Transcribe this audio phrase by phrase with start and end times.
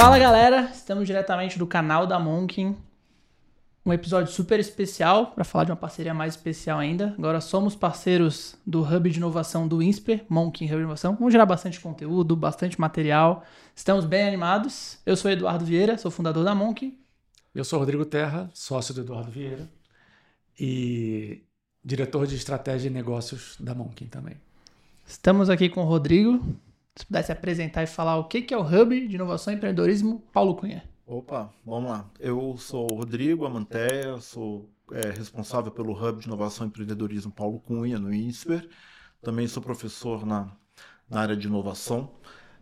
[0.00, 2.74] Fala galera, estamos diretamente do canal da Monkin.
[3.84, 7.14] Um episódio super especial para falar de uma parceria mais especial ainda.
[7.18, 11.16] Agora somos parceiros do Hub de Inovação do INSPER, Monkin Hub de Inovação.
[11.16, 13.44] Vamos gerar bastante conteúdo, bastante material.
[13.76, 14.96] Estamos bem animados.
[15.04, 16.98] Eu sou Eduardo Vieira, sou fundador da Monkin.
[17.54, 19.68] Eu sou Rodrigo Terra, sócio do Eduardo Vieira
[20.58, 21.42] e
[21.84, 24.38] diretor de estratégia e negócios da Monkin também.
[25.06, 26.42] Estamos aqui com o Rodrigo.
[26.96, 30.56] Se pudesse apresentar e falar o que é o Hub de Inovação e Empreendedorismo, Paulo
[30.56, 30.82] Cunha.
[31.06, 32.10] Opa, vamos lá.
[32.18, 37.60] Eu sou o Rodrigo Amanteia, sou é, responsável pelo Hub de Inovação e Empreendedorismo Paulo
[37.60, 38.68] Cunha, no INSPER.
[39.22, 40.50] Também sou professor na,
[41.08, 42.12] na área de inovação.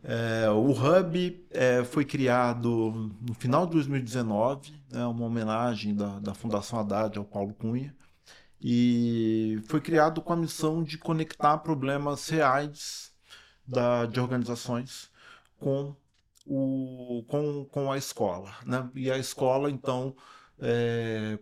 [0.03, 6.35] É, o Hub é, foi criado no final de 2019, né, uma homenagem da, da
[6.35, 7.95] Fundação Haddad ao Paulo Cunha,
[8.61, 13.08] e foi criado com a missão de conectar problemas reais
[13.69, 15.11] da, de organizações
[15.59, 15.95] com
[16.47, 18.57] o, com, com a escola.
[18.65, 18.91] Né?
[18.95, 20.17] E a escola, então,
[20.59, 21.39] é,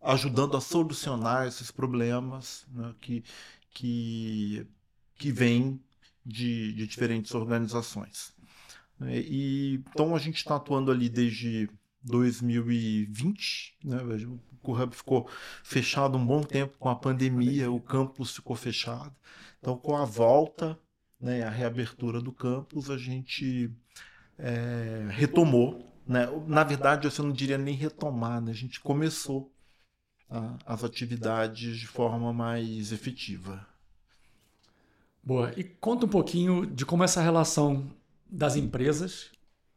[0.00, 3.22] ajudando a solucionar esses problemas né, que,
[3.70, 4.66] que,
[5.16, 5.78] que vêm
[6.24, 8.34] de, de diferentes organizações.
[9.00, 11.70] E, então, a gente está atuando ali desde
[12.02, 13.98] 2020, né?
[14.62, 15.28] o Hub ficou
[15.62, 19.14] fechado um bom tempo com a pandemia, o campus ficou fechado.
[19.60, 20.78] Então, com a volta,
[21.20, 23.70] né, a reabertura do campus, a gente
[24.38, 25.92] é, retomou.
[26.06, 26.26] Né?
[26.46, 28.50] Na verdade, eu não diria nem retomar, né?
[28.50, 29.52] a gente começou
[30.30, 33.66] a, as atividades de forma mais efetiva.
[35.22, 35.52] Boa.
[35.56, 37.90] E conta um pouquinho de como essa relação
[38.30, 39.30] das empresas,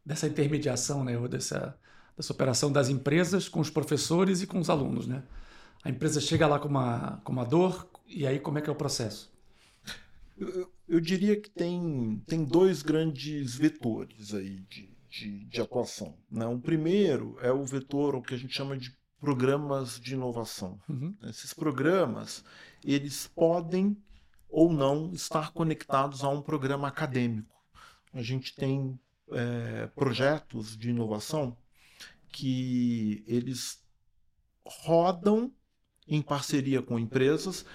[0.05, 1.77] dessa intermediação, né, ou dessa,
[2.15, 5.23] dessa operação das empresas com os professores e com os alunos, né?
[5.83, 8.71] A empresa chega lá com uma, com uma dor, e aí como é que é
[8.71, 9.31] o processo?
[10.91, 16.17] Eu, diria que tem, tem dois grandes vetores aí de, de, de atuação.
[16.29, 16.45] Né?
[16.45, 20.79] O primeiro é o vetor, o que a gente chama de programas de inovação.
[20.89, 21.15] Uhum.
[21.23, 22.43] Esses programas,
[22.83, 23.95] eles podem
[24.49, 27.55] ou não estar conectados a um programa acadêmico.
[28.13, 28.99] A gente tem
[29.31, 31.55] é, projetos de inovação
[32.27, 33.81] que eles
[34.65, 35.53] rodam
[36.07, 37.65] em parceria com empresas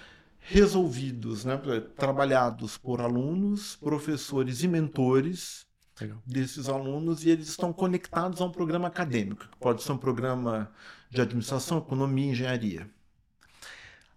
[0.49, 1.59] resolvidos, né,
[1.97, 5.67] trabalhados por alunos, professores e mentores
[5.99, 6.23] Legal.
[6.25, 10.71] desses alunos e eles estão conectados a um programa acadêmico, que pode ser um programa
[11.09, 12.89] de administração, economia, engenharia.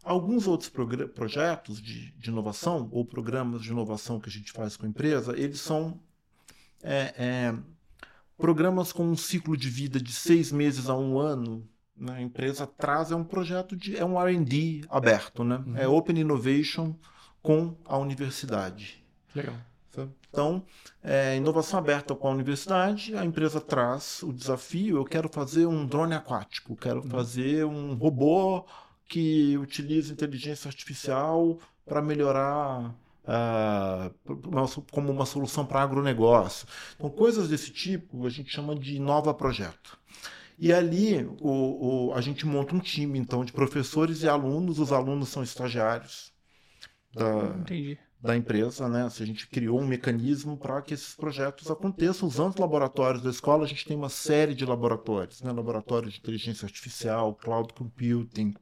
[0.04, 0.70] Alguns outros
[1.14, 5.36] projetos de, de, inovação ou programas de inovação que a gente faz com a empresa,
[5.36, 6.00] eles são
[6.80, 7.54] é, é,
[8.38, 11.68] programas com um ciclo de vida de seis meses a um ano
[12.08, 15.62] a empresa traz é um projeto de é um R&D aberto, né?
[15.66, 15.76] Uhum.
[15.76, 16.94] É Open Innovation
[17.42, 19.04] com a universidade.
[19.34, 19.54] Legal.
[20.30, 20.62] Então,
[21.02, 25.84] é, inovação aberta com a universidade, a empresa traz o desafio, eu quero fazer um
[25.84, 27.10] drone aquático, quero uhum.
[27.10, 28.64] fazer um robô
[29.08, 32.94] que utiliza inteligência artificial para melhorar
[33.24, 36.68] uh, como uma solução para agronegócio.
[36.94, 39.98] Então, coisas desse tipo a gente chama de nova projeto.
[40.62, 44.78] E ali o, o, a gente monta um time, então, de professores e alunos.
[44.78, 46.34] Os alunos são estagiários
[47.14, 47.56] da,
[48.20, 49.04] da empresa, né?
[49.04, 53.64] A gente criou um mecanismo para que esses projetos aconteçam usando os laboratórios da escola.
[53.64, 55.50] A gente tem uma série de laboratórios, né?
[55.50, 58.54] Laboratórios de inteligência artificial, cloud computing,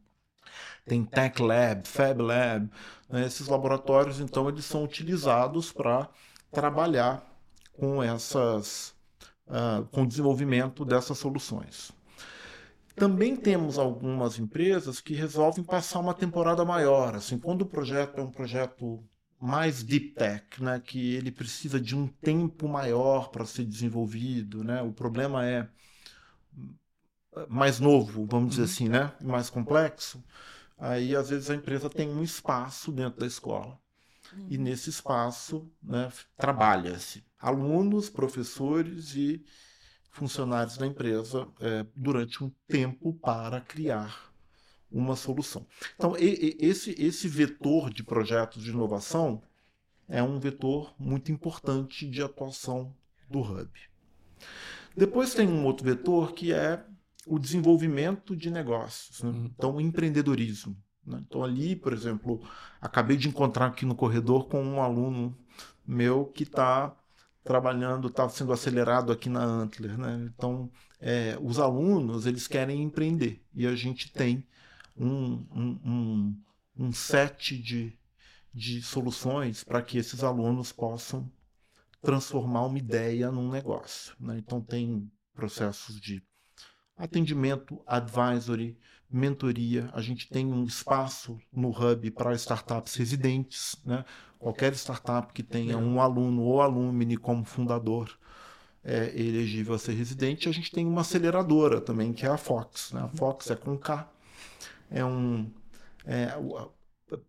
[0.87, 2.71] tem Tech Lab, Fab Lab.
[3.09, 3.27] Né?
[3.27, 6.09] Esses laboratórios, então, eles são utilizados para
[6.53, 7.27] trabalhar
[7.73, 8.95] com essas
[9.49, 11.93] uh, com o desenvolvimento dessas soluções.
[12.95, 17.15] Também temos algumas empresas que resolvem passar uma temporada maior.
[17.15, 19.03] Assim, quando o projeto é um projeto
[19.41, 24.83] mais deep tech, né, que ele precisa de um tempo maior para ser desenvolvido, né?
[24.83, 25.69] O problema é
[27.49, 29.13] mais novo, vamos dizer assim, né?
[29.23, 30.23] Mais complexo.
[30.77, 33.79] Aí às vezes a empresa tem um espaço dentro da escola
[34.49, 34.63] e uhum.
[34.63, 39.45] nesse espaço né, trabalha-se alunos, professores e
[40.11, 44.33] funcionários da empresa é, durante um tempo para criar
[44.91, 45.67] uma solução.
[45.95, 49.43] Então, e, e, esse, esse vetor de projetos de inovação
[50.09, 52.95] é um vetor muito importante de atuação
[53.29, 53.71] do Hub.
[54.97, 56.85] Depois tem um outro vetor que é
[57.27, 59.31] o desenvolvimento de negócios, né?
[59.31, 59.45] Uhum.
[59.45, 60.77] então o empreendedorismo.
[61.07, 61.23] Né?
[61.27, 62.43] Então ali, por exemplo,
[62.81, 65.37] acabei de encontrar aqui no corredor com um aluno
[65.87, 66.95] meu que está
[67.43, 69.97] trabalhando, está sendo acelerado aqui na Antler.
[69.97, 70.31] Né?
[70.35, 74.47] Então, é, os alunos eles querem empreender e a gente tem
[74.97, 76.43] um, um, um,
[76.77, 77.99] um set de,
[78.53, 81.31] de soluções para que esses alunos possam
[82.03, 84.15] transformar uma ideia num negócio.
[84.21, 84.37] Né?
[84.39, 86.23] Então, tem processos de
[86.97, 88.77] atendimento, advisory,
[89.11, 89.91] mentoria.
[89.93, 93.77] A gente tem um espaço no Hub para startups residentes.
[93.85, 94.05] Né?
[94.39, 98.19] Qualquer startup que tenha um aluno ou alumni como fundador
[98.85, 100.49] é elegível a ser residente.
[100.49, 102.93] A gente tem uma aceleradora também, que é a Fox.
[102.93, 103.01] Né?
[103.01, 104.11] A Fox é com K.
[104.91, 105.51] É um.
[106.07, 106.35] É,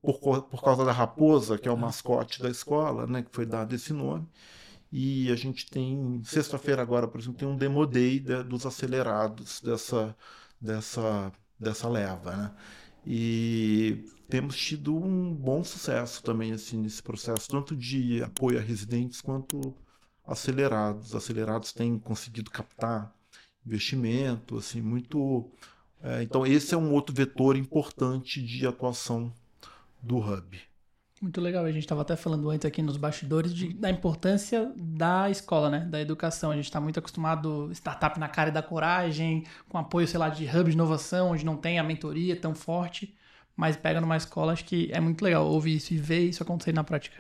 [0.02, 3.74] por, por causa da raposa, que é o mascote da escola, né, que foi dado
[3.74, 4.28] esse nome.
[4.92, 9.62] E a gente tem, sexta-feira agora, por exemplo, tem um demo day de, dos acelerados
[9.62, 10.16] dessa,
[10.60, 12.52] dessa, dessa leva, né?
[13.06, 19.22] E temos tido um bom sucesso também assim, nesse processo, tanto de apoio a residentes
[19.22, 19.76] quanto
[20.26, 21.16] acelerados.
[21.16, 23.14] Acelerados têm conseguido captar
[23.66, 25.50] investimento, assim, muito.
[26.02, 29.34] É, então, esse é um outro vetor importante de atuação
[30.02, 30.69] do Hub.
[31.21, 31.66] Muito legal.
[31.66, 35.80] A gente estava até falando antes aqui nos bastidores de, da importância da escola, né?
[35.81, 36.51] Da educação.
[36.51, 40.45] A gente está muito acostumado startup na cara da coragem, com apoio, sei lá, de
[40.45, 43.13] hub de inovação, onde não tem a mentoria tão forte.
[43.56, 46.74] Mas pega numa escola, acho que é muito legal ouvir isso e ver isso acontecer
[46.74, 47.18] na prática.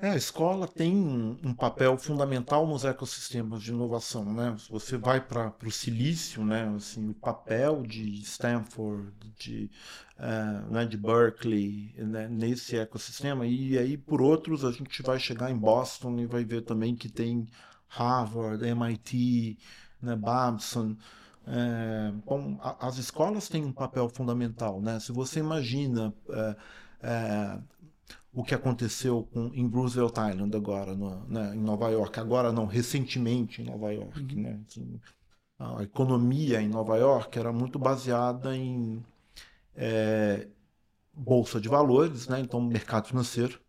[0.00, 0.94] É, a escola tem
[1.42, 4.54] um papel fundamental nos ecossistemas de inovação, né?
[4.56, 6.72] Se você vai para o silício, né?
[6.76, 9.68] Assim, o papel de Stanford, de,
[10.16, 10.86] uh, né?
[10.86, 12.28] de Berkeley, né?
[12.28, 16.62] nesse ecossistema, e aí por outros a gente vai chegar em Boston e vai ver
[16.62, 17.48] também que tem
[17.88, 19.58] Harvard, MIT,
[20.00, 20.14] né?
[20.14, 20.96] Babson.
[21.44, 25.00] É, bom, a, as escolas têm um papel fundamental, né?
[25.00, 26.14] Se você imagina
[27.02, 27.58] é,
[28.32, 32.66] o que aconteceu com, em Roosevelt Island agora, no, né, em Nova York, agora não,
[32.66, 34.20] recentemente em Nova York.
[34.20, 34.42] Uhum.
[34.42, 35.00] Né, assim,
[35.58, 39.02] a economia em Nova York era muito baseada em
[39.74, 40.46] é,
[41.12, 43.60] bolsa de valores, né, então mercado financeiro,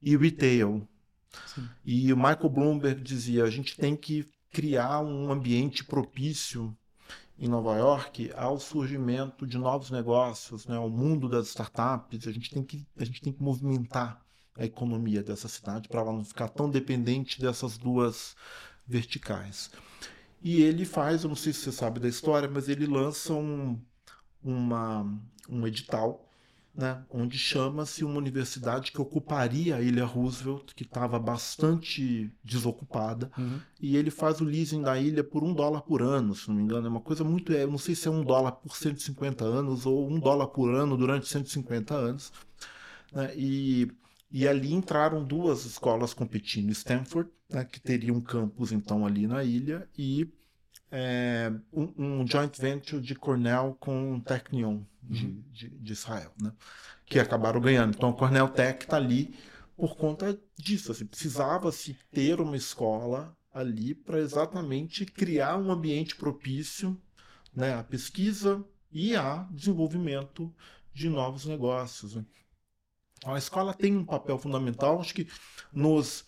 [0.00, 0.86] e retail.
[1.46, 1.68] Sim.
[1.84, 6.76] E o Michael Bloomberg dizia, a gente tem que criar um ambiente propício
[7.38, 12.26] em Nova York ao surgimento de novos negócios, né, ao mundo das startups.
[12.26, 14.20] A gente tem que, a gente tem que movimentar
[14.56, 18.36] a economia dessa cidade para ela não ficar tão dependente dessas duas
[18.86, 19.70] verticais.
[20.42, 23.80] E ele faz, eu não sei se você sabe da história, mas ele lança um,
[24.42, 25.06] uma,
[25.48, 26.28] um edital
[26.74, 33.60] né, onde chama-se uma universidade que ocuparia a Ilha Roosevelt, que estava bastante desocupada, uhum.
[33.78, 36.62] e ele faz o leasing da ilha por um dólar por ano, se não me
[36.62, 36.86] engano.
[36.86, 37.52] É uma coisa muito.
[37.52, 40.96] É, não sei se é um dólar por 150 anos ou um dólar por ano
[40.96, 42.32] durante 150 anos.
[43.12, 43.92] Né, e,
[44.30, 49.44] e ali entraram duas escolas competindo: Stanford, né, que teria um campus então ali na
[49.44, 50.26] ilha, e
[50.90, 55.44] é, um, um, joint venture de Cornell com Technion de, uhum.
[55.50, 56.52] de, de, Israel, né?
[57.04, 57.94] que acabaram ganhando.
[57.96, 59.34] Então, a Cornell Tech está ali
[59.76, 60.92] por conta disso.
[60.92, 67.00] Assim, Precisava-se ter uma escola ali para exatamente criar um ambiente propício
[67.54, 70.54] né, à pesquisa e a desenvolvimento
[70.92, 72.14] de novos negócios.
[72.14, 72.24] Né?
[73.24, 75.28] A escola tem um papel fundamental, acho que
[75.72, 76.24] nos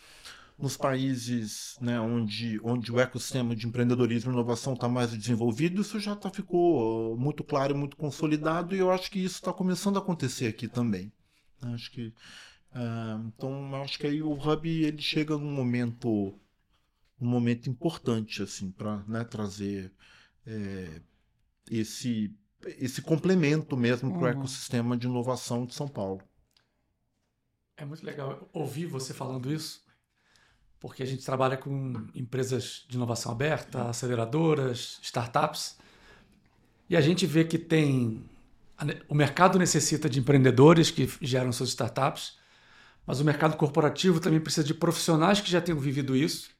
[0.59, 5.99] nos países né, onde, onde o ecossistema de empreendedorismo e inovação está mais desenvolvido, isso
[5.99, 9.97] já tá, ficou muito claro e muito consolidado, e eu acho que isso está começando
[9.97, 11.13] a acontecer aqui também.
[11.61, 16.09] Acho que, uh, então, acho que aí o Hub ele chega num momento,
[17.21, 19.93] um momento importante assim, para né, trazer
[20.47, 21.01] é,
[21.71, 22.33] esse,
[22.79, 24.29] esse complemento mesmo para o uhum.
[24.29, 26.23] ecossistema de inovação de São Paulo.
[27.77, 29.84] É muito legal ouvir você falando isso,
[30.85, 35.79] porque a gente trabalha com empresas de inovação aberta, aceleradoras, startups,
[36.91, 38.23] e a gente vê que tem.
[39.09, 42.37] O mercado necessita de empreendedores que geram suas startups,
[43.07, 46.51] mas o mercado corporativo também precisa de profissionais que já tenham vivido isso.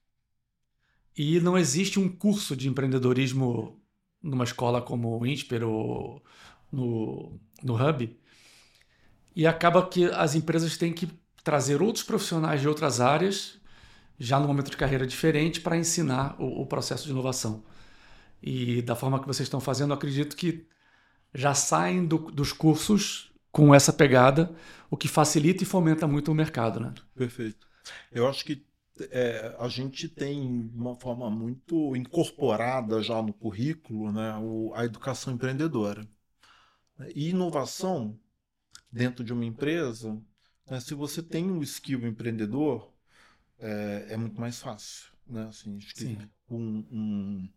[1.15, 3.79] E não existe um curso de empreendedorismo
[4.23, 6.25] numa escola como o INSPER ou
[6.73, 8.19] no, no Hub.
[9.37, 11.11] E acaba que as empresas têm que
[11.43, 13.63] trazer outros profissionais de outras áreas
[14.19, 17.65] já no momento de carreira diferente para ensinar o, o, processo de inovação.
[18.43, 20.67] E da forma que vocês estão fazendo, acredito que
[21.35, 24.55] já saem do, dos cursos com essa pegada,
[24.91, 26.81] o que facilita e fomenta muito o mercado.
[26.81, 26.93] Né?
[27.15, 27.67] Perfeito.
[28.13, 28.65] Eu acho que
[29.11, 35.35] é, a gente tem uma forma muito incorporada já no currículo né, o, a educação
[35.35, 36.07] empreendedora.
[37.15, 38.19] E inovação
[38.91, 40.17] dentro de uma empresa,
[40.71, 42.94] né, se você tem um skill empreendedor,
[43.59, 45.13] é, é muito mais fácil.
[45.27, 45.47] Né?
[45.49, 46.19] Assim, acho que
[46.51, 47.49] um, um,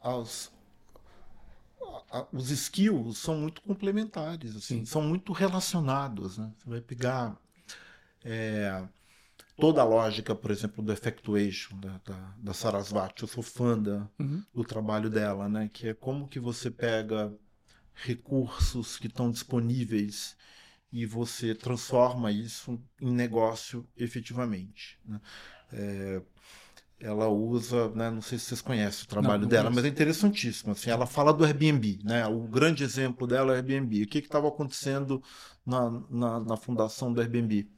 [0.00, 0.52] as,
[2.10, 6.38] a, os skills são muito complementares, assim, são muito relacionados.
[6.38, 6.52] Né?
[6.58, 7.36] Você vai pegar.
[8.24, 8.86] É,
[9.58, 13.22] toda a lógica, por exemplo, do effectuation da, da, da Sarasvati.
[13.22, 14.42] Eu sou fã da, Uhum.
[14.54, 15.70] do trabalho dela, né?
[15.72, 17.32] Que é como que você pega
[17.94, 20.36] recursos que estão disponíveis
[20.92, 24.98] e você transforma isso em negócio efetivamente.
[25.04, 25.20] né?
[25.72, 26.22] É,
[26.98, 29.74] ela usa, né, não sei se vocês conhecem o trabalho não dela, conheço.
[29.76, 30.72] mas é interessantíssimo.
[30.72, 32.26] Assim, ela fala do Airbnb, né?
[32.26, 34.02] O grande exemplo dela é o Airbnb.
[34.02, 35.22] O que estava acontecendo
[35.64, 37.68] na, na, na fundação do Airbnb?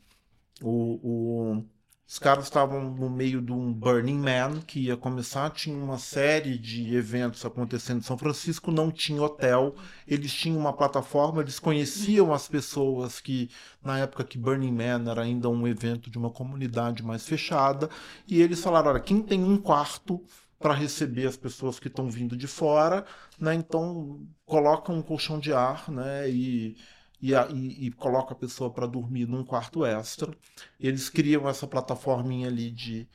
[0.62, 1.64] O, o-
[2.08, 6.56] os caras estavam no meio de um Burning Man que ia começar, tinha uma série
[6.56, 9.74] de eventos acontecendo em São Francisco, não tinha hotel,
[10.06, 13.50] eles tinham uma plataforma, eles conheciam as pessoas que,
[13.82, 17.90] na época que Burning Man era ainda um evento de uma comunidade mais fechada,
[18.26, 20.24] e eles falaram: olha, quem tem um quarto
[20.58, 23.04] para receber as pessoas que estão vindo de fora,
[23.38, 23.54] né?
[23.54, 26.28] Então coloca um colchão de ar, né?
[26.30, 26.74] E,
[27.20, 30.32] e, a- e- e coloca a pessoa para dormir num quarto extra.
[30.80, 33.08] Eles criam essa plataforminha ali de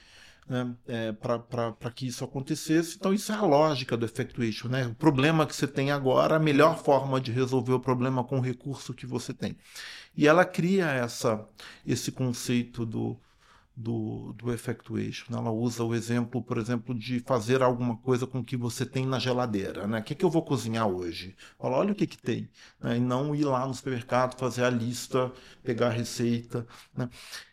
[0.47, 0.75] né,
[1.19, 2.97] para que isso acontecesse.
[2.97, 4.67] Então, isso é a lógica do effectuation.
[4.67, 4.85] Né?
[4.87, 8.41] O problema que você tem agora, a melhor forma de resolver o problema com o
[8.41, 9.57] recurso que você tem.
[10.15, 11.47] E ela cria essa,
[11.85, 13.17] esse conceito do,
[13.75, 15.25] do, do effectuation.
[15.31, 15.37] né?
[15.37, 19.05] Ela usa o exemplo, por exemplo, de fazer alguma coisa com o que você tem
[19.05, 19.87] na geladeira.
[19.87, 19.99] Né?
[19.99, 21.35] O que, que eu vou cozinhar hoje?
[21.59, 22.49] Fala, olha o que, que tem.
[22.79, 22.97] né?
[22.97, 25.31] E não ir lá no supermercado, fazer a lista,
[25.63, 26.67] pegar a receita.
[26.95, 27.09] né?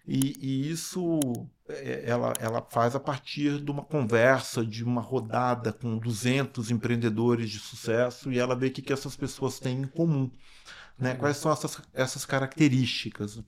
[0.07, 1.21] E, e isso
[1.69, 7.49] é, ela, ela faz a partir de uma conversa, de uma rodada com 200 empreendedores
[7.51, 10.31] de sucesso e ela vê o que, que essas pessoas têm em comum.
[11.01, 11.15] Né?
[11.15, 13.43] Quais são essas, essas características?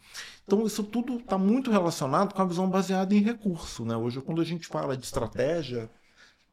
[0.44, 3.84] Então, isso tudo está muito relacionado com a visão baseada em recurso.
[3.84, 3.96] Né?
[3.96, 5.90] Hoje, quando a gente fala de estratégia,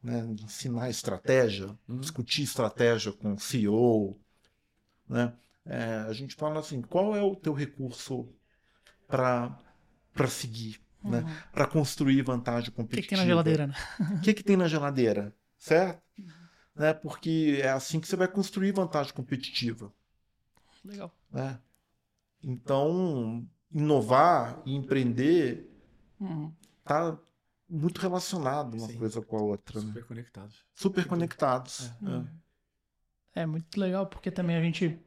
[0.02, 2.00] né, ensinar estratégia, Uhum.
[2.00, 4.18] discutir estratégia com o CEO,
[5.08, 5.32] né,
[5.66, 8.28] é, a gente fala assim: qual é o teu recurso
[9.06, 9.58] para
[10.28, 13.02] seguir, né, para construir vantagem O que, competitiva?
[13.02, 13.74] que tem na geladeira, né?
[14.16, 15.34] O que, que tem na geladeira?
[15.58, 16.02] Certo?
[16.74, 19.92] Né, porque é assim que você vai construir vantagem competitiva.
[20.84, 21.12] Legal.
[21.30, 21.58] Né?
[22.42, 25.66] Então, inovar e empreender
[26.18, 26.52] Uhum.
[26.80, 27.18] está
[27.68, 28.98] muito relacionado uma Sim.
[28.98, 29.80] coisa com a outra.
[29.80, 29.86] né?
[29.86, 30.56] Super conectados.
[30.74, 31.90] Super conectados.
[32.02, 32.04] É.
[32.08, 32.26] né?
[33.34, 34.98] É muito legal porque também a gente,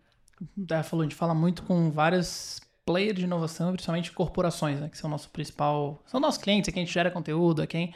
[0.70, 4.98] já falou, a gente fala muito com vários players de inovação, principalmente corporações, né, que
[4.98, 7.94] são o nosso principal, são nossos clientes, é quem a gente gera conteúdo, é quem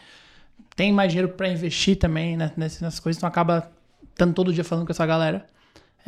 [0.76, 3.72] tem mais dinheiro para investir também né, nessas, nessas coisas, então acaba
[4.10, 5.46] estando todo dia falando com essa galera.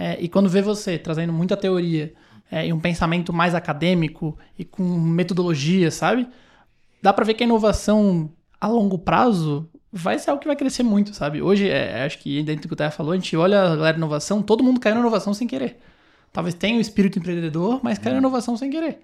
[0.02, 2.14] É, e quando vê você trazendo muita teoria
[2.50, 6.26] é, e um pensamento mais acadêmico e com metodologia, sabe?
[7.02, 10.84] Dá pra ver que a inovação a longo prazo vai ser algo que vai crescer
[10.84, 11.42] muito, sabe?
[11.42, 13.92] Hoje, é, acho que dentro do que o Terra falou, a gente olha a galera
[13.92, 15.82] de inovação, todo mundo caiu na inovação sem querer.
[16.32, 19.02] Talvez tenha o espírito empreendedor, mas caiu na inovação sem querer.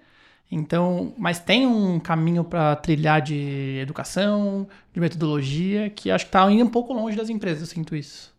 [0.50, 6.50] Então, mas tem um caminho para trilhar de educação, de metodologia, que acho que tá
[6.50, 8.34] indo um pouco longe das empresas, eu sinto isso.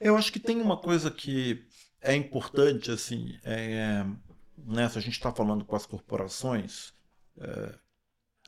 [0.00, 1.70] Eu acho que tem uma coisa que
[2.02, 4.04] é importante, assim, é,
[4.58, 6.94] né, se a gente está falando com as corporações,
[7.38, 7.74] é,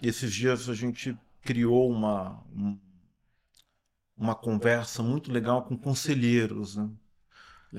[0.03, 2.79] esses dias a gente criou uma, um-
[4.17, 6.91] uma conversa muito legal com conselheiros, né?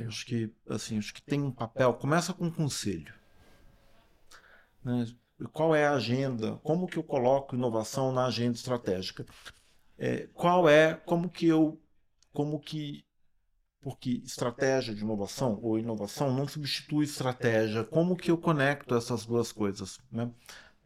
[0.07, 3.13] Acho que, assim, acho que tem um papel, começa com um conselho.
[4.83, 5.05] Né?
[5.51, 6.55] Qual é a agenda?
[6.63, 9.25] Como que eu coloco inovação na agenda estratégica?
[9.97, 11.81] É, qual é, como que eu,
[12.33, 13.04] como que
[13.85, 17.83] porque estratégia de inovação ou inovação não substitui estratégia.
[17.83, 19.99] Como que eu conecto essas duas coisas?
[20.11, 20.31] Né?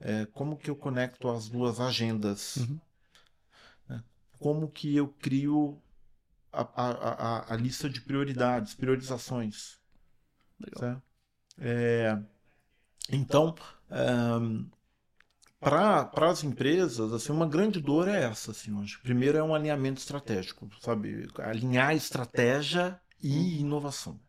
[0.01, 2.57] É, como que eu conecto as duas agendas?
[2.57, 2.79] Uhum.
[3.87, 4.03] Né?
[4.37, 5.81] Como que eu crio
[6.51, 9.79] a, a, a, a lista de prioridades, priorizações?
[10.59, 11.01] Legal.
[11.57, 12.21] É,
[13.09, 13.55] então,
[15.59, 19.01] para as empresas, assim, uma grande dor é essa, assim, acho.
[19.01, 21.27] Primeiro é um alinhamento estratégico, sabe?
[21.37, 24.19] Alinhar estratégia e inovação.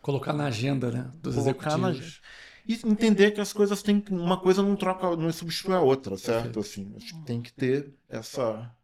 [0.00, 1.10] Colocar na agenda, né?
[1.16, 2.22] Dos Colocar na executivos.
[2.66, 6.60] E entender que as coisas têm uma coisa não troca, não substitui a outra, certo?
[6.60, 8.74] Assim, acho que tem que ter essa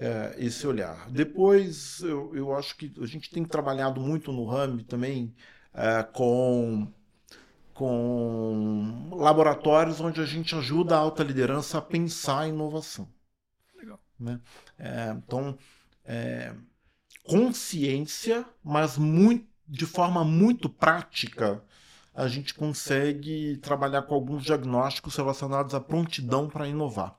[0.00, 1.10] é, esse olhar.
[1.10, 5.34] Depois, eu, eu acho que a gente tem trabalhado muito no RAM também
[5.74, 6.90] é, com
[7.80, 13.08] com laboratórios onde a gente ajuda a alta liderança a pensar em inovação.
[13.74, 13.98] Legal.
[14.18, 14.38] Né?
[14.78, 15.56] É, então,
[16.04, 16.52] é,
[17.24, 21.62] consciência, mas muito, de forma muito prática,
[22.14, 27.18] a gente consegue trabalhar com alguns diagnósticos relacionados à prontidão para inovar.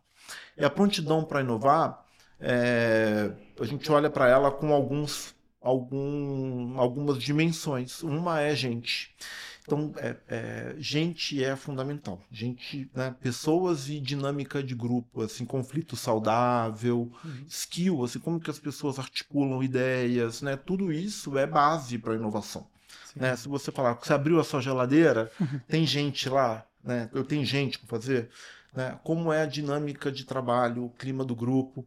[0.55, 2.05] E a prontidão para inovar,
[2.39, 8.03] é, a gente olha para ela com alguns, algum, algumas dimensões.
[8.03, 9.15] Uma é gente.
[9.63, 12.21] Então, é, é, gente é fundamental.
[12.31, 17.45] Gente, né, pessoas e dinâmica de grupo, assim, conflito saudável, uhum.
[17.47, 20.57] skill, assim, como que as pessoas articulam ideias, né?
[20.57, 22.67] Tudo isso é base para a inovação.
[23.15, 23.35] Né?
[23.35, 25.31] Se você falar, você abriu a sua geladeira,
[25.67, 27.09] tem gente lá, né?
[27.13, 28.29] Eu tenho gente para fazer,
[28.73, 28.99] né?
[29.03, 31.85] Como é a dinâmica de trabalho, o clima do grupo,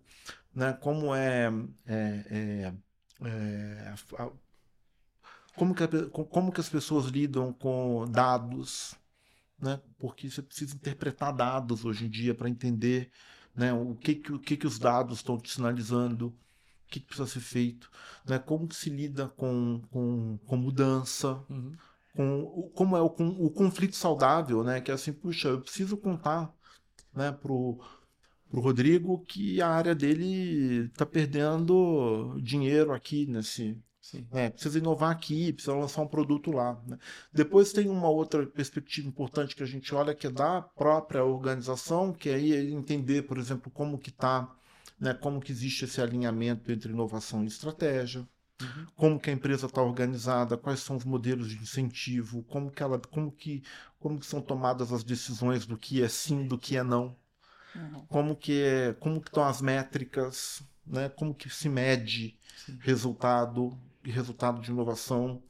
[0.54, 0.72] né?
[0.80, 1.52] Como é,
[1.86, 2.72] é, é,
[3.24, 4.28] é a,
[5.56, 8.94] como, que, como que as pessoas lidam com dados,
[9.58, 9.80] né?
[9.98, 13.10] Porque você precisa interpretar dados hoje em dia para entender
[13.54, 16.34] né, o, que, que, o que, que os dados estão te sinalizando, o
[16.88, 17.90] que, que, precisa ser feito,
[18.26, 18.38] né?
[18.38, 21.72] como que se lida com, com, com mudança, uhum.
[22.14, 24.80] com, como é o, com, o conflito saudável, né?
[24.80, 26.52] que é assim, puxa, eu preciso contar
[27.12, 27.80] né, pro,
[28.50, 33.80] pro Rodrigo que a área dele está perdendo dinheiro aqui nesse,
[34.32, 36.78] é, precisa inovar aqui, precisa lançar um produto lá.
[36.86, 36.98] Né?
[37.32, 42.12] Depois tem uma outra perspectiva importante que a gente olha, que é da própria organização,
[42.12, 44.50] que é aí entender, por exemplo, como que está,
[45.00, 48.28] né, como que existe esse alinhamento entre inovação e estratégia,
[48.60, 48.86] uhum.
[48.94, 52.98] como que a empresa está organizada, quais são os modelos de incentivo, como que ela,
[52.98, 53.62] como que,
[53.98, 57.16] como que são tomadas as decisões do que é sim, do que é não,
[57.74, 58.06] uhum.
[58.06, 62.78] como que é, como que estão as métricas, né, como que se mede sim.
[62.80, 63.76] resultado
[64.10, 65.42] resultado de inovação.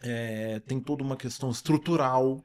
[0.00, 2.44] É, tem toda uma questão estrutural,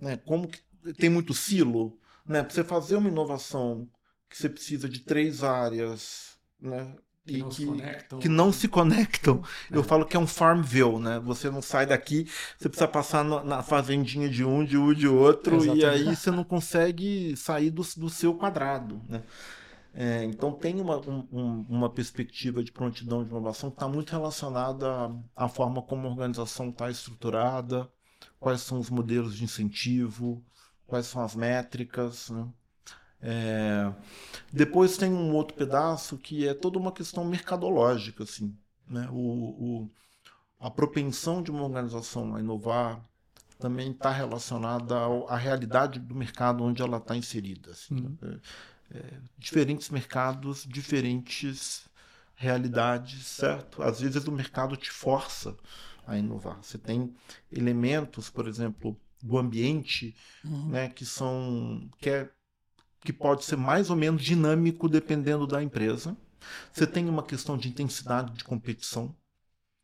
[0.00, 0.16] né?
[0.16, 0.60] Como que
[0.94, 2.42] tem muito silo, né?
[2.42, 3.88] Para você fazer uma inovação
[4.28, 6.94] que você precisa de três áreas, né?
[7.26, 9.42] Que e não, que, que não se conectam.
[9.70, 9.76] É.
[9.76, 11.20] Eu falo que é um Farmville, né?
[11.20, 12.26] Você não sai daqui,
[12.58, 15.82] você precisa passar no, na fazendinha de um, de um, de outro, Exatamente.
[15.82, 19.22] e aí você não consegue sair do, do seu quadrado, né?
[19.92, 24.86] É, então tem uma, um, uma perspectiva de prontidão de inovação que está muito relacionada
[24.88, 27.90] à, à, forma como a organização está estruturada,
[28.38, 30.44] quais são os modelos de incentivo,
[30.86, 32.30] quais são as métricas.
[32.30, 32.48] Né?
[33.20, 33.92] É,
[34.52, 38.22] depois tem um outro pedaço que é toda uma questão mercadológica.
[38.22, 39.08] Assim, né?
[39.10, 39.90] o, o,
[40.60, 43.02] a propensão de uma organização a inovar
[43.58, 44.96] também está relacionada
[45.28, 47.72] à realidade do mercado onde ela está inserida.
[47.72, 48.16] Assim, uhum.
[48.22, 48.40] né?
[48.92, 51.88] É, diferentes mercados, diferentes
[52.34, 53.82] realidades, certo?
[53.82, 55.56] Às vezes o mercado te força
[56.06, 56.58] a inovar.
[56.62, 57.14] Você tem
[57.52, 60.68] elementos, por exemplo, do ambiente, uhum.
[60.70, 62.30] né, que são que, é,
[63.00, 66.16] que pode ser mais ou menos dinâmico dependendo da empresa.
[66.72, 69.14] Você tem uma questão de intensidade de competição,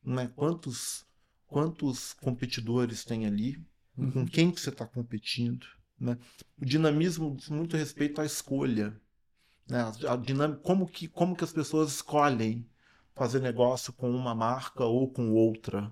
[0.02, 0.30] né?
[0.34, 1.04] Quantos
[1.46, 3.62] quantos competidores tem ali?
[3.96, 4.10] Uhum.
[4.10, 5.66] Com quem que você está competindo?
[5.98, 6.18] Né?
[6.60, 9.00] O dinamismo diz muito respeito à escolha.
[9.68, 9.80] Né?
[10.08, 12.68] A dinâmica, como, que, como que as pessoas escolhem
[13.14, 15.90] fazer negócio com uma marca ou com outra.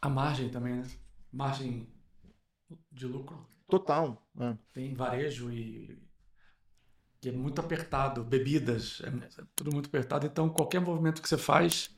[0.00, 0.86] A margem também, né?
[1.32, 1.88] Margem
[2.92, 3.46] de lucro.
[3.68, 4.24] Total.
[4.34, 4.56] Né?
[4.72, 5.98] Tem varejo e
[7.20, 9.08] que é muito apertado, bebidas, é,
[9.40, 10.26] é tudo muito apertado.
[10.26, 11.90] Então, qualquer movimento que você faz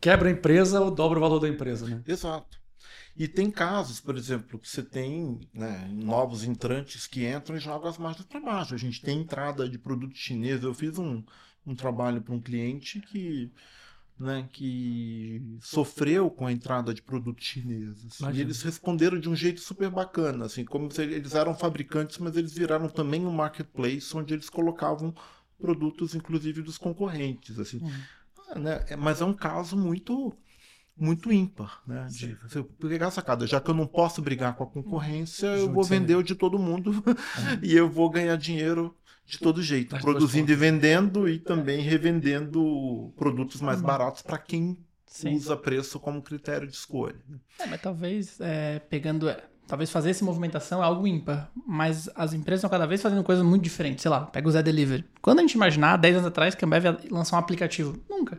[0.00, 2.02] quebra a empresa ou dobra o valor da empresa, né?
[2.06, 2.59] Exato.
[3.16, 7.88] E tem casos, por exemplo, que você tem né, novos entrantes que entram e jogam
[7.88, 8.74] as margens para baixo.
[8.74, 10.62] A gente tem entrada de produto chinês.
[10.62, 11.22] Eu fiz um,
[11.66, 13.52] um trabalho para um cliente que,
[14.18, 18.04] né, que sofreu com a entrada de produto chinês.
[18.06, 22.18] Assim, e eles responderam de um jeito super bacana, assim, como se eles eram fabricantes,
[22.18, 25.14] mas eles viraram também um marketplace onde eles colocavam
[25.58, 27.58] produtos, inclusive dos concorrentes.
[27.58, 27.78] Assim.
[27.78, 28.00] Uhum.
[28.48, 30.34] Ah, né, é, mas é um caso muito
[31.00, 32.06] muito ímpar, né?
[32.10, 35.72] De você pegar a sacada, já que eu não posso brigar com a concorrência, eu
[35.72, 37.58] vou vender o de todo mundo é.
[37.62, 43.12] e eu vou ganhar dinheiro de todo jeito, mas produzindo e vendendo e também revendendo
[43.16, 45.34] produtos mais baratos para quem Sim.
[45.34, 47.16] usa preço como critério de escolha.
[47.58, 52.34] É, mas talvez é, pegando é, talvez fazer essa movimentação é algo ímpar, mas as
[52.34, 54.02] empresas estão cada vez fazendo coisas muito diferentes.
[54.02, 55.04] Sei lá, pega o Zé Delivery.
[55.22, 57.98] Quando a gente imaginar, 10 anos atrás, que a Ambev ia lançar um aplicativo?
[58.08, 58.38] Nunca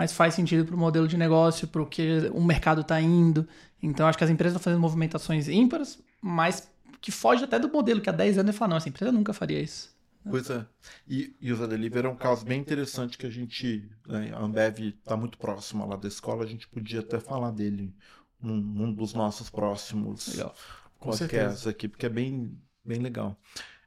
[0.00, 3.46] mas faz sentido para o modelo de negócio, para o que o mercado está indo.
[3.82, 6.66] Então, acho que as empresas estão fazendo movimentações ímpares, mas
[7.02, 9.34] que foge até do modelo que há 10 anos eu falo, não, essa empresa nunca
[9.34, 9.94] faria isso.
[10.24, 10.64] Pois é.
[11.06, 14.42] E, e o Zé Delivery é um caso bem interessante que a gente, né, a
[14.42, 17.94] Ambev está muito próxima lá da escola, a gente podia até falar dele
[18.40, 20.54] num, num dos nossos próximos legal.
[20.98, 23.38] podcasts aqui, porque é bem, bem legal.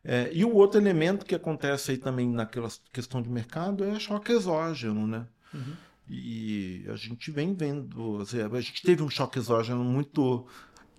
[0.04, 4.32] É, e o outro elemento que acontece aí também naquela questão de mercado é choque
[4.32, 5.26] exógeno, né?
[5.52, 5.73] Uhum.
[6.07, 10.45] E a gente vem vendo, a gente teve um choque exógeno muito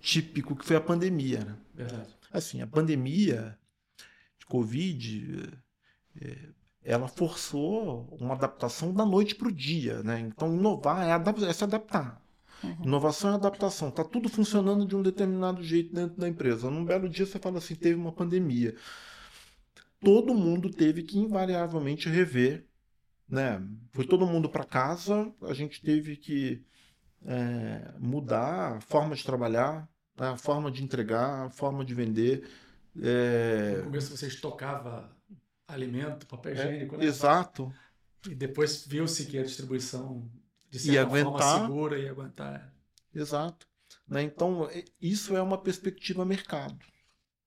[0.01, 1.39] típico que foi a pandemia.
[1.39, 1.57] Né?
[1.73, 2.15] Verdade.
[2.31, 3.57] Assim, a pandemia
[4.39, 5.53] de Covid,
[6.21, 6.37] é,
[6.83, 10.19] ela forçou uma adaptação da noite para o dia, né?
[10.19, 12.21] Então, inovar é, é, se adaptar.
[12.63, 12.85] Uhum.
[12.85, 13.89] Inovação é adaptação.
[13.89, 16.69] Está tudo funcionando de um determinado jeito dentro da empresa.
[16.69, 18.75] Num belo dia você fala assim, teve uma pandemia.
[19.99, 22.67] Todo mundo teve que invariavelmente rever,
[23.27, 23.61] né?
[23.91, 26.63] Foi todo mundo para casa, a gente teve que
[27.25, 30.27] é, mudar a forma de trabalhar, né?
[30.27, 32.47] a forma de entregar, a forma de vender.
[33.01, 33.77] É...
[33.77, 35.09] No começo você estocava
[35.67, 37.05] alimento, papel é, higiênico, né?
[37.05, 37.73] Exato.
[38.29, 40.29] E depois viu-se que a distribuição
[40.69, 42.73] de certa aguentar, forma segura e aguentar.
[43.13, 43.67] Exato.
[44.07, 44.23] Né?
[44.23, 44.69] Então,
[45.01, 46.77] isso é uma perspectiva mercado.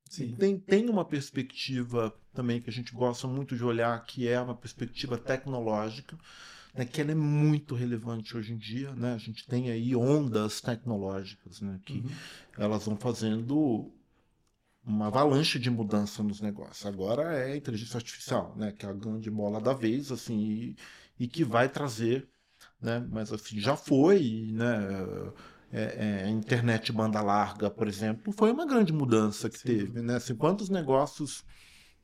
[0.08, 0.34] Sim.
[0.38, 4.54] Tem, tem uma perspectiva também que a gente gosta muito de olhar, que é uma
[4.54, 6.18] perspectiva tecnológica,
[6.74, 8.92] né, que ela é muito relevante hoje em dia.
[8.94, 9.14] Né?
[9.14, 12.10] A gente tem aí ondas tecnológicas né, que uhum.
[12.56, 13.92] elas vão fazendo
[14.84, 16.86] uma avalanche de mudança nos negócios.
[16.86, 20.76] Agora é a inteligência artificial, né, que é a grande mola da vez, assim, e,
[21.24, 22.26] e que vai trazer,
[22.80, 24.78] né, mas assim, já foi, né,
[25.72, 29.66] é, é, a internet banda larga, por exemplo, foi uma grande mudança que Sim.
[29.66, 31.44] teve, né, assim, quantos negócios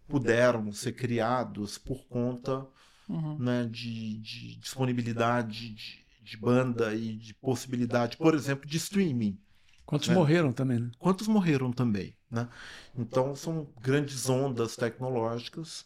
[0.07, 2.67] puderam ser criados por conta,
[3.09, 3.39] uhum.
[3.39, 9.39] né, de, de disponibilidade de, de banda e de possibilidade, por exemplo, de streaming,
[9.87, 10.15] Quantos né?
[10.15, 10.91] morreram também, né?
[10.99, 12.49] Quantos morreram também, né?
[12.97, 15.85] Então são grandes ondas tecnológicas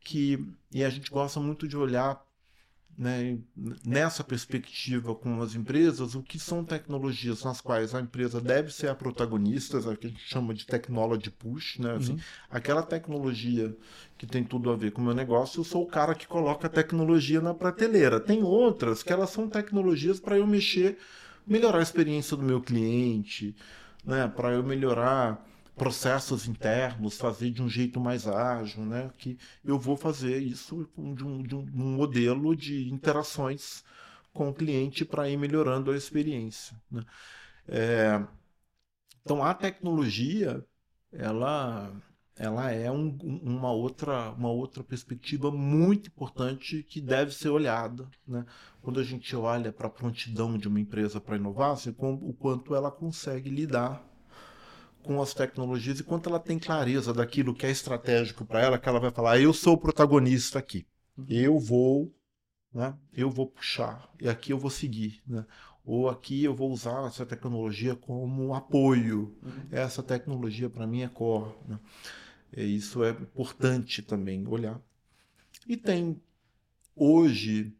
[0.00, 0.38] que
[0.70, 2.24] e a gente gosta muito de olhar
[2.96, 3.38] né,
[3.84, 8.88] nessa perspectiva com as empresas, o que são tecnologias nas quais a empresa deve ser
[8.88, 11.94] a protagonista, é o que a gente chama de technology push, né?
[11.96, 12.18] Assim, uhum.
[12.50, 13.74] Aquela tecnologia
[14.18, 16.66] que tem tudo a ver com o meu negócio, eu sou o cara que coloca
[16.66, 18.20] a tecnologia na prateleira.
[18.20, 20.98] Tem outras que elas são tecnologias para eu mexer
[21.46, 23.56] melhorar a experiência do meu cliente,
[24.04, 25.44] né, para eu melhorar
[25.76, 31.24] processos internos, fazer de um jeito mais ágil, né, que eu vou fazer isso de
[31.24, 33.82] um, de um modelo de interações
[34.32, 36.76] com o cliente para ir melhorando a experiência.
[36.90, 37.02] Né.
[37.68, 38.26] É,
[39.22, 40.64] então a tecnologia,
[41.12, 41.92] ela
[42.36, 48.08] ela é um, uma, outra, uma outra perspectiva muito importante que deve ser olhada.
[48.26, 48.44] Né?
[48.80, 52.74] Quando a gente olha para a prontidão de uma empresa para inovar, assim, o quanto
[52.74, 54.02] ela consegue lidar
[55.02, 58.88] com as tecnologias e quanto ela tem clareza daquilo que é estratégico para ela, que
[58.88, 60.86] ela vai falar, eu sou o protagonista aqui,
[61.16, 61.26] uhum.
[61.28, 62.14] eu vou,
[62.72, 62.94] né?
[63.12, 65.22] eu vou puxar, e aqui eu vou seguir.
[65.26, 65.44] Né?
[65.84, 69.36] ou aqui eu vou usar essa tecnologia como apoio.
[69.42, 69.68] Uhum.
[69.70, 71.54] Essa tecnologia para mim é core.
[71.66, 71.78] Né?
[72.52, 74.80] É, isso é importante também olhar.
[75.66, 76.20] E tem
[76.94, 77.74] hoje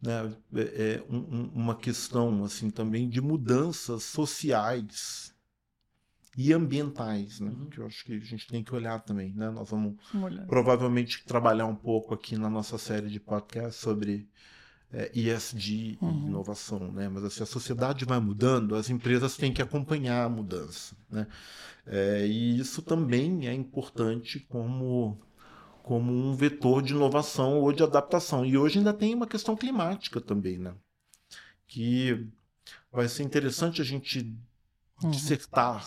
[0.00, 5.33] né, é, é um, uma questão assim também de mudanças sociais
[6.36, 7.66] e ambientais, né, uhum.
[7.66, 9.32] que eu acho que a gente tem que olhar também.
[9.32, 9.50] Né?
[9.50, 9.94] Nós vamos
[10.46, 14.28] provavelmente trabalhar um pouco aqui na nossa série de podcast sobre
[14.92, 16.10] é, ESG uhum.
[16.10, 17.08] e inovação, né?
[17.08, 21.26] Mas assim, a sociedade vai mudando, as empresas têm que acompanhar a mudança, né?
[21.86, 25.20] É, e isso também é importante como
[25.82, 28.42] como um vetor de inovação ou de adaptação.
[28.46, 30.74] E hoje ainda tem uma questão climática também, né?
[31.66, 32.26] Que
[32.90, 34.34] vai ser interessante a gente
[35.04, 35.10] uhum.
[35.10, 35.86] dissertar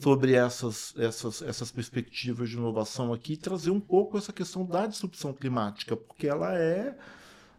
[0.00, 4.86] sobre essas, essas, essas perspectivas de inovação aqui e trazer um pouco essa questão da
[4.86, 6.96] disrupção climática, porque ela é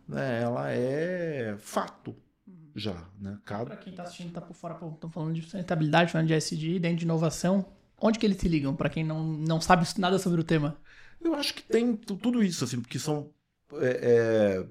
[0.07, 2.15] né, ela é fato
[2.47, 2.71] uhum.
[2.75, 3.07] já.
[3.19, 3.37] Né?
[3.43, 3.65] Cada...
[3.65, 6.97] Para quem está assistindo, está por fora, estão falando de sustentabilidade, falando de SD, dentro
[6.97, 7.65] de inovação.
[7.99, 10.79] Onde que eles se ligam, para quem não, não sabe nada sobre o tema?
[11.19, 13.31] Eu acho que tem tudo isso, assim, porque são,
[13.73, 14.67] é, é,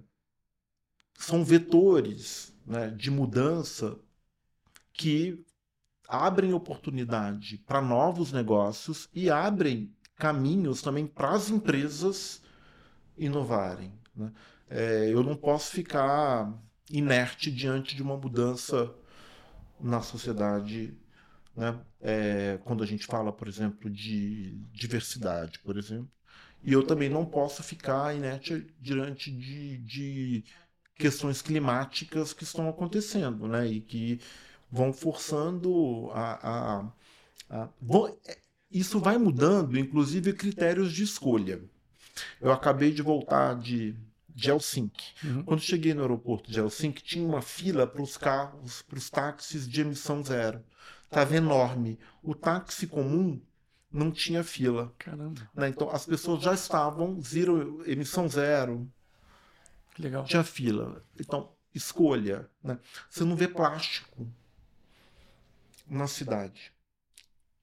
[1.19, 3.99] são vetores né, de mudança
[4.93, 5.45] que
[6.09, 12.43] abrem oportunidade para novos negócios e abrem caminhos também para as empresas
[13.17, 13.93] inovarem.
[14.15, 14.33] Né?
[14.69, 16.53] é, eu não posso ficar
[16.91, 18.93] inerte diante de uma mudança
[19.81, 20.97] na sociedade,
[21.55, 21.79] né?
[22.01, 26.11] É, quando a gente fala, por exemplo, de diversidade, por exemplo,
[26.63, 30.45] e eu também não posso ficar inerte diante de, de
[30.97, 33.67] questões climáticas que estão acontecendo, né?
[33.67, 34.21] E que
[34.71, 36.93] vão forçando a, a,
[37.51, 38.39] a vão, é,
[38.71, 41.63] isso vai mudando, inclusive critérios de escolha.
[42.41, 43.97] Eu acabei de voltar de
[44.37, 45.15] de Helsinki.
[45.25, 45.43] Uhum.
[45.45, 49.67] Quando cheguei no aeroporto de Helsinki, tinha uma fila para os carros, para os táxis
[49.67, 50.63] de emissão zero.
[51.05, 51.99] Estava enorme.
[52.23, 53.41] O táxi comum
[53.91, 54.93] não tinha fila.
[54.99, 55.49] Caramba.
[55.55, 55.69] Né?
[55.71, 58.87] Então as pessoas já estavam zero, emissão zero.
[59.95, 60.25] Que legal.
[60.25, 61.03] Tinha fila.
[61.19, 62.47] Então, escolha.
[62.63, 62.79] Né?
[63.09, 64.31] Você não vê plástico
[65.89, 66.73] na cidade.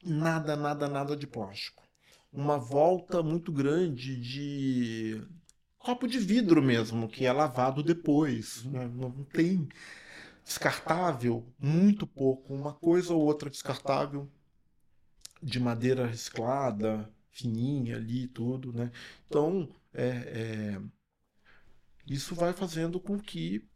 [0.04, 1.84] Nada, nada, nada de plástico.
[2.32, 5.22] Uma volta muito grande de
[5.78, 8.64] copo de vidro mesmo, que é lavado depois.
[8.66, 8.88] Né?
[8.88, 9.68] Não tem.
[10.44, 14.30] descartável, muito pouco, uma coisa ou outra descartável
[15.42, 18.92] de madeira reciclada, fininha ali, tudo, né?
[19.28, 20.82] Então, é, é,
[22.08, 23.68] isso vai fazendo com que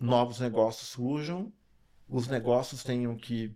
[0.00, 1.52] novos negócios surjam,
[2.08, 3.54] os negócios tenham que,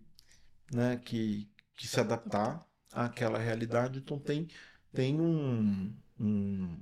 [0.73, 4.49] né, que, que se adaptar àquela realidade, então tem,
[4.93, 6.79] tem um, um,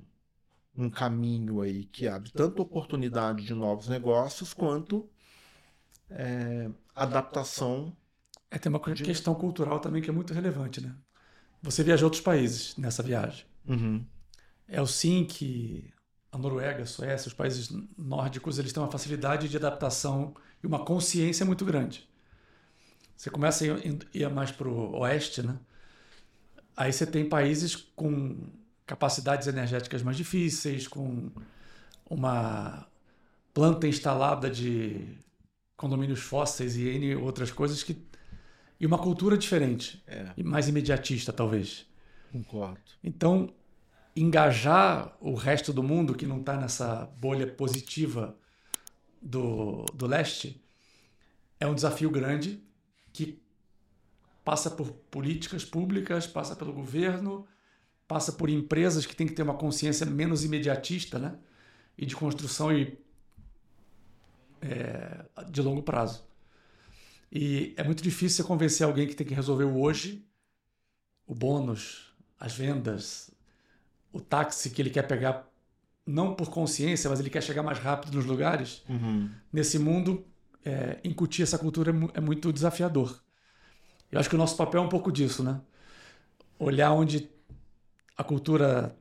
[0.75, 5.09] um caminho aí que abre tanto oportunidade de novos negócios quanto
[6.09, 7.95] é, adaptação.
[8.49, 9.03] É, tem uma de...
[9.03, 10.95] questão cultural também que é muito relevante, né?
[11.61, 13.45] Você viajou outros países nessa viagem.
[13.67, 14.05] Uhum.
[14.67, 15.93] Helsinki,
[16.31, 20.85] a Noruega, a Suécia, os países nórdicos, eles têm uma facilidade de adaptação e uma
[20.85, 22.07] consciência muito grande.
[23.15, 23.67] Você começa a
[24.13, 25.57] ir mais para o oeste, né?
[26.77, 28.47] Aí você tem países com
[28.85, 31.29] capacidades energéticas mais difíceis, com
[32.09, 32.87] uma
[33.53, 35.17] planta instalada de
[35.75, 37.97] condomínios fósseis e N outras coisas que
[38.79, 40.31] e uma cultura diferente é.
[40.37, 41.85] e mais imediatista talvez.
[42.31, 42.79] Concordo.
[43.03, 43.53] Então
[44.15, 48.37] engajar o resto do mundo que não está nessa bolha positiva
[49.21, 50.63] do, do leste
[51.59, 52.63] é um desafio grande
[53.11, 53.41] que
[54.43, 57.45] passa por políticas públicas, passa pelo governo,
[58.07, 61.37] passa por empresas que têm que ter uma consciência menos imediatista, né?
[61.97, 62.97] E de construção e,
[64.61, 66.23] é, de longo prazo.
[67.31, 70.25] E é muito difícil você convencer alguém que tem que resolver o hoje,
[71.27, 73.29] o bônus, as vendas,
[74.11, 75.47] o táxi que ele quer pegar,
[76.05, 78.83] não por consciência, mas ele quer chegar mais rápido nos lugares.
[78.89, 79.29] Uhum.
[79.51, 80.25] Nesse mundo,
[80.65, 83.21] é, incutir essa cultura é, é muito desafiador.
[84.11, 85.61] Eu acho que o nosso papel é um pouco disso, né?
[86.57, 87.29] Olhar onde
[88.17, 88.95] a cultura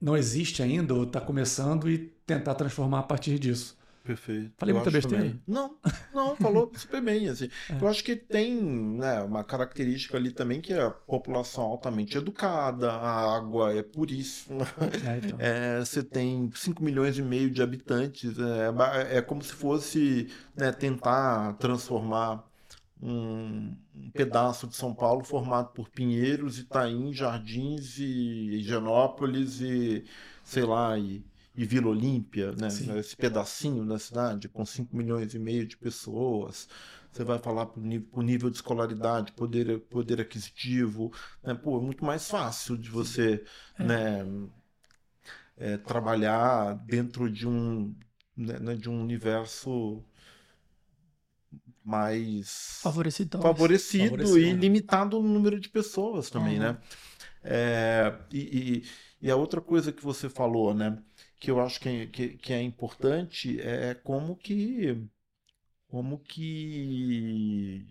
[0.00, 3.77] não existe ainda ou está começando e tentar transformar a partir disso.
[4.08, 4.54] Perfeito.
[4.56, 5.22] Falei eu muita besteira?
[5.22, 5.42] Também.
[5.46, 5.76] Não,
[6.14, 7.28] não, falou super bem.
[7.28, 7.50] Assim.
[7.68, 7.78] É.
[7.78, 12.90] Eu acho que tem né, uma característica ali também que é a população altamente educada,
[12.90, 14.66] a água é puríssima.
[15.06, 15.36] É, então.
[15.38, 18.34] é, você tem 5 milhões e meio de habitantes.
[18.38, 22.48] É, é como se fosse né, tentar transformar
[23.02, 30.02] um, um, pedaço de São Paulo formado por Pinheiros, Itaim, Jardins e Higienópolis e,
[30.42, 31.22] sei lá, e,
[31.58, 32.68] e Vila Olímpia, né?
[33.00, 36.68] esse pedacinho da cidade com 5 milhões e meio de pessoas.
[37.10, 41.12] Você vai falar para o nível, nível, de escolaridade, poder, poder aquisitivo.
[41.42, 41.54] Né?
[41.54, 43.44] Pô, é muito mais fácil de você
[43.76, 43.82] é.
[43.82, 44.48] né,
[45.56, 47.92] é, trabalhar dentro de um,
[48.36, 50.04] né, né de um universo
[51.84, 56.66] mais favorecido, favorecido, favorecido e limitado no número de pessoas também, uhum.
[56.66, 56.78] né?
[57.42, 60.98] É, e, e, e, a outra coisa que você falou, né,
[61.38, 65.08] que eu acho que, é, que, que é importante é como que
[65.88, 67.86] como que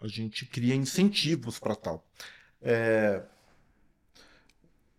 [0.00, 2.06] a gente cria incentivos para tal.
[2.62, 3.24] É,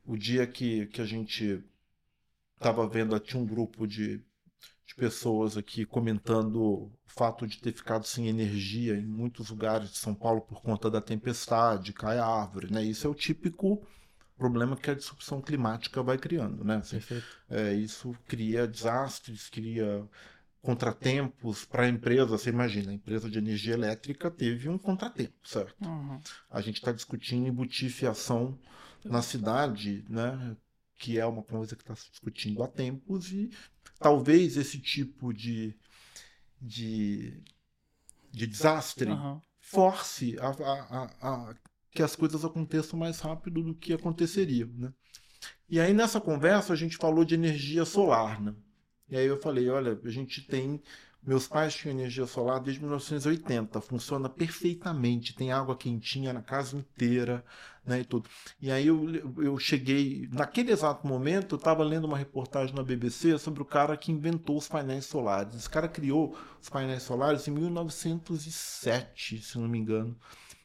[0.05, 1.63] o dia que, que a gente
[2.55, 4.21] estava vendo, tinha um grupo de
[4.89, 9.97] de pessoas aqui comentando o fato de ter ficado sem energia em muitos lugares de
[9.99, 12.83] São Paulo por conta da tempestade, cai árvore, né?
[12.83, 13.85] Isso é o típico
[14.39, 16.77] problema que a disrupção climática vai criando, né?
[16.77, 16.99] Assim,
[17.49, 20.07] é, isso cria desastres, cria
[20.61, 22.25] contratempos para a empresa.
[22.25, 25.75] Você imagina, a empresa de energia elétrica teve um contratempo, certo?
[25.85, 26.19] Uhum.
[26.49, 28.57] A gente está discutindo embutir fiação
[29.03, 30.55] na cidade, né?
[30.97, 33.49] Que é uma coisa que está se discutindo há tempos e
[33.99, 35.75] talvez esse tipo de,
[36.61, 37.41] de,
[38.31, 39.41] de desastre uhum.
[39.59, 41.55] force a, a, a,
[41.91, 44.69] que as coisas aconteçam mais rápido do que aconteceriam.
[44.75, 44.93] Né?
[45.69, 48.41] E aí nessa conversa a gente falou de energia solar.
[48.41, 48.53] Né?
[49.09, 50.81] E aí eu falei, olha, a gente tem
[51.21, 57.43] meus pais tinham energia solar desde 1980, funciona perfeitamente, tem água quentinha na casa inteira,
[57.85, 58.29] né, e tudo.
[58.61, 59.05] E aí eu,
[59.37, 63.97] eu cheguei, naquele exato momento, eu estava lendo uma reportagem na BBC sobre o cara
[63.97, 65.55] que inventou os painéis solares.
[65.55, 70.17] Esse cara criou os painéis solares em 1907, se não me engano.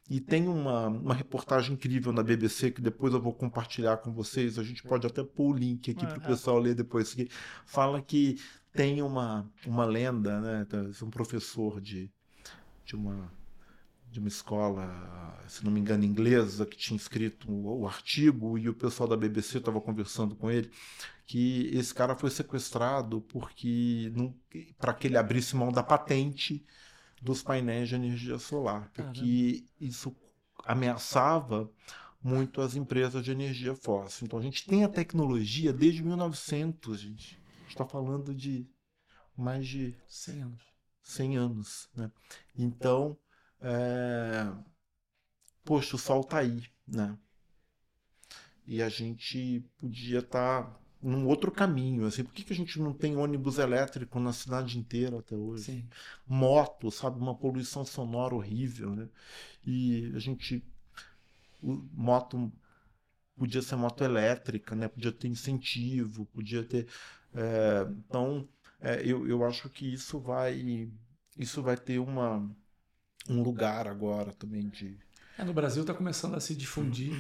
[0.09, 4.59] E tem uma, uma reportagem incrível na BBC que depois eu vou compartilhar com vocês.
[4.59, 7.15] A gente pode até pôr o link aqui para o pessoal ler depois.
[7.15, 7.29] Que
[7.65, 8.39] fala que
[8.71, 10.67] tem uma, uma lenda, né?
[11.03, 12.11] Um professor de,
[12.85, 13.33] de, uma,
[14.11, 18.69] de uma escola, se não me engano, inglesa, que tinha escrito o, o artigo e
[18.69, 20.71] o pessoal da BBC estava conversando com ele,
[21.25, 24.13] que esse cara foi sequestrado porque
[24.79, 26.63] para que ele abrisse mão da patente
[27.25, 30.15] dos painéis de energia solar, porque isso
[30.63, 31.71] ameaçava
[32.23, 34.27] muito as empresas de energia fóssil.
[34.27, 38.69] Então a gente tem a tecnologia desde 1900, gente está falando de
[39.35, 40.63] mais de 100 anos.
[41.03, 42.13] 100 anos, né?
[42.57, 43.17] Então,
[43.61, 44.53] é...
[45.65, 47.19] poxa, o sol tá aí, né?
[48.67, 52.81] E a gente podia estar tá num outro caminho, assim, por que, que a gente
[52.81, 55.65] não tem ônibus elétrico na cidade inteira até hoje?
[55.65, 55.89] Sim.
[56.27, 59.09] Moto, sabe, uma poluição sonora horrível, né?
[59.67, 60.65] E a gente
[61.63, 62.51] moto
[63.37, 64.89] podia ser moto elétrica, né?
[64.89, 66.87] Podia ter incentivo, podia ter.
[67.35, 68.49] É, então,
[68.81, 70.91] é, eu, eu acho que isso vai
[71.37, 72.49] isso vai ter uma
[73.29, 74.99] um lugar agora também de.
[75.37, 77.13] É, no Brasil está começando a se difundir,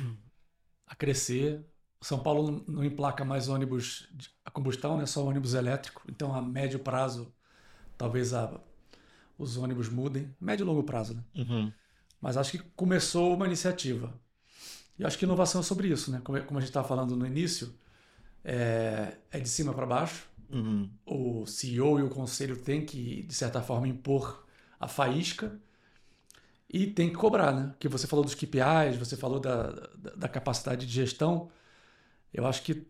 [0.86, 1.64] a crescer.
[2.04, 4.06] São Paulo não emplaca mais ônibus
[4.44, 5.06] a combustão, né?
[5.06, 6.02] Só ônibus elétrico.
[6.06, 7.32] Então, a médio prazo,
[7.96, 8.60] talvez a,
[9.38, 10.34] os ônibus mudem.
[10.38, 11.24] Médio e longo prazo, né?
[11.34, 11.72] Uhum.
[12.20, 14.12] Mas acho que começou uma iniciativa.
[14.98, 16.20] E acho que inovação é sobre isso, né?
[16.22, 17.74] Como, como a gente estava falando no início,
[18.44, 20.28] é, é de cima para baixo.
[20.50, 20.90] Uhum.
[21.06, 24.46] O CEO e o conselho têm que, de certa forma, impor
[24.78, 25.58] a faísca
[26.68, 27.74] e tem que cobrar, né?
[27.78, 31.50] Que você falou dos KPIs, você falou da, da, da capacidade de gestão.
[32.34, 32.84] Eu acho que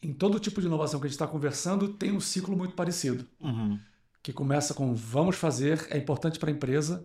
[0.00, 3.26] em todo tipo de inovação que a gente está conversando tem um ciclo muito parecido.
[3.40, 3.78] Uhum.
[4.22, 7.04] Que começa com vamos fazer, é importante para a empresa,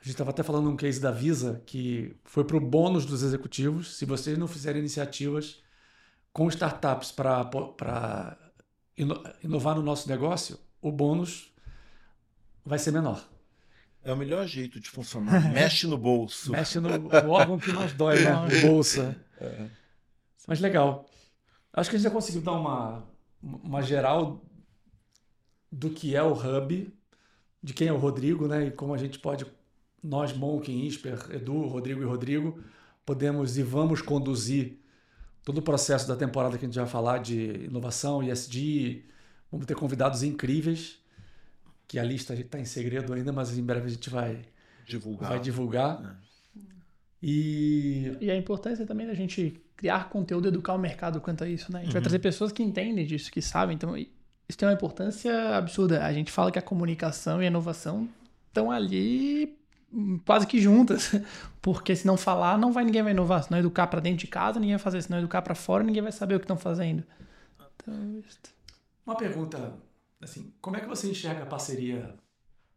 [0.00, 3.22] a gente estava até falando um case da Visa que foi para o bônus dos
[3.22, 3.96] executivos.
[3.96, 5.60] Se vocês não fizerem iniciativas
[6.32, 8.38] com startups para
[9.42, 11.52] inovar no nosso negócio, o bônus
[12.64, 13.26] vai ser menor.
[14.04, 15.40] É o melhor jeito de funcionar.
[15.52, 16.52] Mexe no bolso.
[16.52, 16.88] Mexe no,
[17.28, 18.32] órgão que mais dói, né?
[18.34, 19.02] O bolso.
[19.40, 19.66] É.
[20.46, 21.06] Mas legal.
[21.72, 23.06] Acho que a gente já conseguiu dar uma,
[23.42, 24.42] uma geral
[25.70, 26.92] do que é o Hub,
[27.62, 28.66] de quem é o Rodrigo, né?
[28.66, 29.46] E como a gente pode
[30.02, 32.62] nós, Monk, Insper, Edu, Rodrigo e Rodrigo,
[33.04, 34.78] podemos e vamos conduzir
[35.44, 39.04] todo o processo da temporada que a gente vai falar de inovação, ISD.
[39.50, 40.98] Vamos ter convidados incríveis,
[41.86, 44.42] que a lista está em segredo ainda, mas em breve a gente vai
[44.86, 45.30] divulgar.
[45.30, 46.20] Vai divulgar.
[46.24, 46.60] É.
[47.22, 48.16] E...
[48.20, 51.72] e a importância também da gente criar conteúdo e educar o mercado quanto a isso,
[51.72, 51.78] né?
[51.78, 51.92] A gente uhum.
[51.94, 53.76] vai trazer pessoas que entendem disso, que sabem.
[53.76, 56.04] Então, isso tem uma importância absurda.
[56.04, 58.08] A gente fala que a comunicação e a inovação
[58.48, 59.56] estão ali
[60.26, 61.12] quase que juntas,
[61.62, 63.44] porque se não falar, não vai ninguém vai inovar.
[63.44, 65.00] Se não educar para dentro de casa, ninguém vai fazer.
[65.00, 67.04] Se não educar para fora, ninguém vai saber o que estão fazendo.
[67.76, 68.22] Então,
[69.06, 69.74] Uma pergunta,
[70.20, 72.16] assim, como é que você enxerga a parceria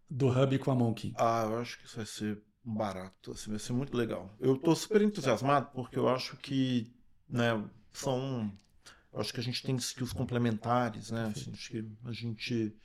[0.07, 1.13] do Hub com a Monkey?
[1.17, 4.35] Ah, eu acho que isso vai ser barato, assim, vai ser muito legal.
[4.39, 6.93] Eu estou super entusiasmado porque eu acho que,
[7.27, 8.51] né, são,
[9.13, 11.31] acho que a gente tem skills complementares, né?
[11.35, 12.75] Assim, acho que a gente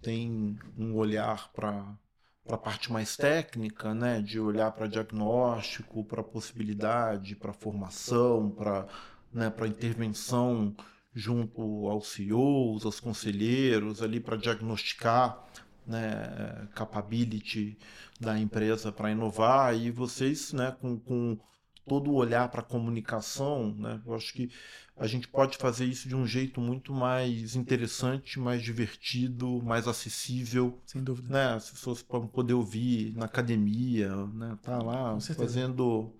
[0.00, 1.96] tem um olhar para
[2.44, 8.88] para a parte mais técnica, né, de olhar para diagnóstico, para possibilidade, para formação, para
[9.30, 10.74] né, para intervenção
[11.12, 15.46] junto aos CEOs, aos conselheiros, ali para diagnosticar
[15.88, 17.78] né, capability
[18.20, 21.38] da empresa para inovar e vocês né, com, com
[21.86, 24.50] todo o olhar para a comunicação, né, eu acho que
[24.98, 30.80] a gente pode fazer isso de um jeito muito mais interessante, mais divertido, mais acessível.
[30.84, 31.28] Sem dúvida.
[31.32, 31.54] Né?
[31.54, 34.58] As pessoas podem poder ouvir na academia, né?
[34.60, 36.12] Tá lá fazendo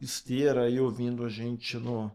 [0.00, 2.10] esteira e ouvindo a gente no.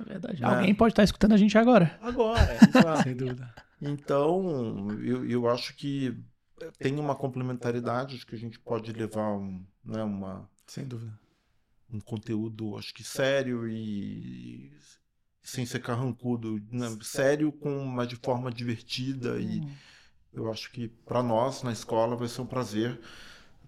[0.00, 0.40] É verdade.
[0.40, 0.48] Né?
[0.48, 1.98] Alguém pode estar escutando a gente agora.
[2.00, 2.58] Agora,
[3.04, 3.54] Sem dúvida.
[3.80, 6.16] Então, eu, eu acho que
[6.78, 10.48] tem uma complementaridade, acho que a gente pode levar um, né, uma.
[10.66, 11.18] Sem dúvida.
[11.90, 14.70] Um conteúdo, acho que sério e
[15.42, 16.94] sem ser carrancudo, né?
[17.02, 19.40] sério, com, mas de forma divertida.
[19.40, 19.70] E hum.
[20.32, 23.00] eu acho que para nós na escola vai ser um prazer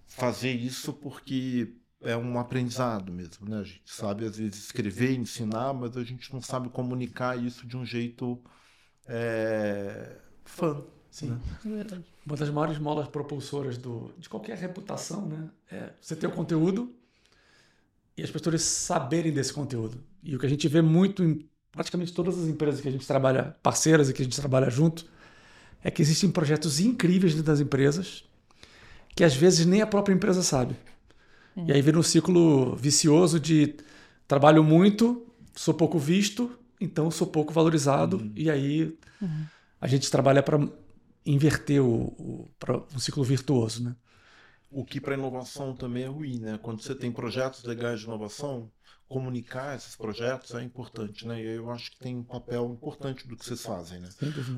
[0.06, 3.60] fazer isso porque é um aprendizado mesmo, né?
[3.60, 7.76] A gente sabe às vezes escrever, ensinar, mas a gente não sabe comunicar isso de
[7.76, 8.42] um jeito
[9.06, 10.84] é, fã.
[11.10, 11.40] Sim, né?
[11.64, 15.50] é Uma das maiores molas propulsoras do, de qualquer reputação, né?
[15.70, 16.94] É você ter o conteúdo
[18.16, 20.02] e as pessoas saberem desse conteúdo.
[20.22, 23.06] E o que a gente vê muito em praticamente todas as empresas que a gente
[23.06, 25.06] trabalha, parceiras e que a gente trabalha junto,
[25.82, 28.24] é que existem projetos incríveis dentro das empresas
[29.14, 30.76] que às vezes nem a própria empresa sabe.
[31.56, 31.66] Uhum.
[31.66, 33.74] E aí vira um ciclo vicioso de
[34.26, 36.50] trabalho muito, sou pouco visto,
[36.80, 38.32] então sou pouco valorizado, uhum.
[38.36, 39.44] e aí uhum.
[39.80, 40.58] a gente trabalha para
[41.24, 42.50] inverter o, o
[42.94, 43.84] um ciclo virtuoso.
[43.84, 43.96] Né?
[44.70, 46.58] O que para inovação também é ruim, né?
[46.62, 48.70] Quando você tem projetos legais de inovação,
[49.08, 51.42] comunicar esses projetos é importante, né?
[51.42, 54.08] E eu acho que tem um papel importante do que vocês fazem, né?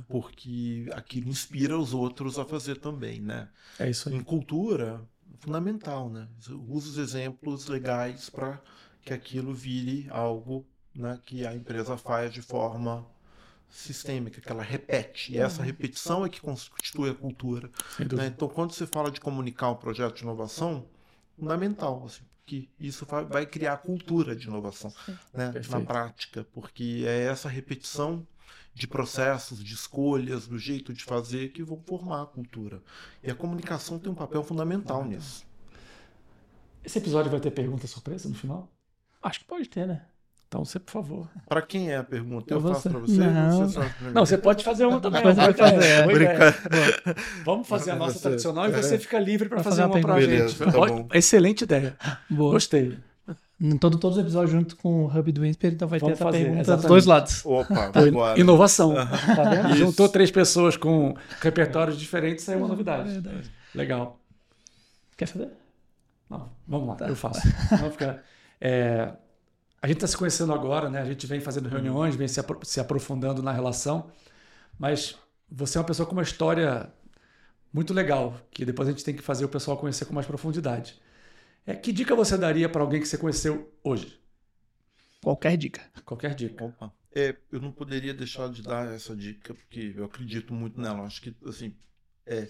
[0.06, 3.48] Porque aquilo inspira os outros a fazer também, né?
[3.78, 4.14] É isso aí.
[4.14, 5.00] Em cultura,
[5.40, 6.28] fundamental, né?
[6.68, 8.60] Usa os exemplos legais para
[9.02, 13.06] que aquilo vire algo né, que a empresa faz de forma
[13.72, 15.32] sistêmica, que ela repete.
[15.32, 17.70] E essa repetição é que constitui a cultura.
[17.98, 18.26] Né?
[18.26, 20.86] Então, quando você fala de comunicar um projeto de inovação,
[21.38, 24.92] fundamental, assim, que isso vai, vai criar cultura de inovação
[25.32, 25.52] né?
[25.70, 28.26] na prática, porque é essa repetição
[28.74, 32.82] de processos, de escolhas, do jeito de fazer que vão formar a cultura.
[33.22, 35.46] E a comunicação tem um papel fundamental nisso.
[36.84, 38.70] Esse episódio vai ter pergunta surpresa no final?
[39.22, 40.04] Acho que pode ter, né?
[40.52, 41.28] Então, você, por favor.
[41.48, 42.52] Para quem é a pergunta?
[42.52, 43.16] Eu, eu faço para você?
[43.16, 43.66] Não.
[43.66, 43.80] Você,
[44.12, 45.22] não, você pode fazer uma também.
[45.22, 45.82] Pode fazer.
[45.82, 46.04] É,
[47.42, 48.20] Vamos fazer a nossa você.
[48.20, 50.54] tradicional e você fica livre para fazer, fazer uma para a gente.
[50.58, 50.66] Tá
[51.14, 51.96] Excelente ideia.
[52.28, 52.52] Boa.
[52.52, 52.98] Gostei.
[53.58, 56.22] Em todo, todos os episódios junto com o Hub do Insper, então vai Vamos ter
[56.22, 56.82] essa fazer, pergunta exatamente.
[56.82, 57.46] dos dois lados.
[57.46, 58.38] Opa, agora.
[58.38, 58.94] Inovação.
[58.94, 59.74] Tá vendo?
[59.74, 63.08] Juntou três pessoas com repertórios diferentes, saiu uma novidade.
[63.08, 63.50] É verdade.
[63.74, 64.20] Legal.
[65.16, 65.48] Quer fazer?
[66.28, 67.08] Não, vamos lá, tá.
[67.08, 67.40] eu faço.
[67.78, 68.22] Vamos ficar.
[68.60, 69.12] É,
[69.82, 71.00] a gente está se conhecendo agora, né?
[71.02, 74.12] A gente vem fazendo reuniões, vem se, apro se aprofundando na relação,
[74.78, 75.18] mas
[75.50, 76.92] você é uma pessoa com uma história
[77.72, 81.00] muito legal, que depois a gente tem que fazer o pessoal conhecer com mais profundidade.
[81.66, 84.20] É, que dica você daria para alguém que você conheceu hoje?
[85.20, 85.82] Qualquer dica.
[86.04, 86.64] Qualquer dica.
[86.64, 86.92] Opa.
[87.14, 91.02] É, eu não poderia deixar de dar essa dica, porque eu acredito muito nela.
[91.02, 91.74] Acho que, assim,
[92.24, 92.48] é,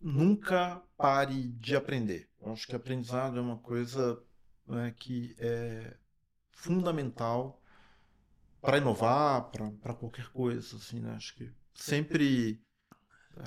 [0.00, 2.28] nunca pare de aprender.
[2.40, 4.20] Eu acho que aprendizado é uma coisa
[4.66, 5.94] né, que é
[6.60, 7.60] fundamental
[8.60, 11.14] para inovar, para qualquer coisa, assim, né?
[11.14, 12.62] Acho que sempre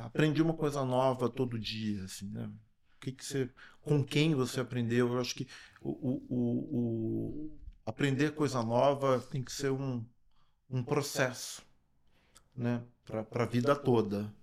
[0.01, 2.51] aprendi uma coisa nova todo dia, assim, né?
[2.95, 3.49] O que, que você,
[3.81, 5.13] com quem você aprendeu?
[5.13, 5.47] Eu acho que
[5.81, 10.03] o, o, o aprender coisa nova tem que ser um,
[10.69, 11.61] um processo,
[12.55, 12.83] né?
[13.05, 14.33] Para a vida toda.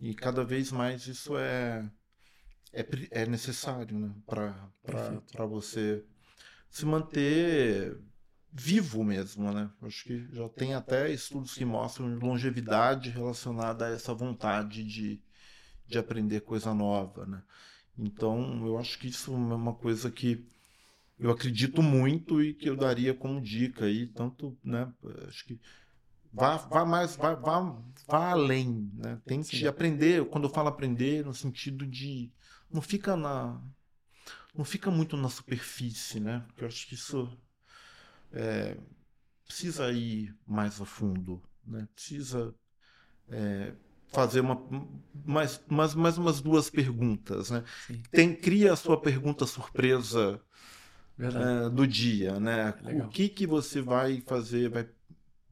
[0.00, 1.90] E cada vez mais isso é,
[2.72, 4.14] é, é necessário, né?
[4.26, 6.04] Para você
[6.68, 7.98] se manter
[8.52, 9.70] vivo mesmo, né?
[9.82, 15.20] Acho que já tem até estudos que mostram longevidade relacionada a essa vontade de,
[15.86, 17.42] de aprender coisa nova, né?
[17.98, 20.46] Então, eu acho que isso é uma coisa que
[21.18, 24.92] eu acredito muito e que eu daria como dica aí, tanto, né?
[25.26, 25.60] Acho que
[26.32, 27.60] vá, vá mais, vá, vá,
[28.06, 29.20] vá além, né?
[29.24, 29.66] Tente Sim.
[29.66, 32.30] aprender, quando eu falo aprender, no sentido de
[32.70, 33.62] não fica na
[34.56, 36.42] não fica muito na superfície, né?
[36.46, 37.36] Porque eu acho que isso
[38.32, 38.76] é,
[39.44, 41.86] precisa ir mais a fundo, né?
[41.94, 42.54] Precisa
[43.28, 43.72] é,
[44.08, 44.60] fazer uma,
[45.24, 47.64] mais, mais, mais umas duas perguntas, né?
[48.10, 50.40] Tem, cria a sua pergunta surpresa
[51.18, 52.74] é, do dia, né?
[52.82, 53.06] Legal.
[53.06, 54.88] O que que você vai fazer, vai,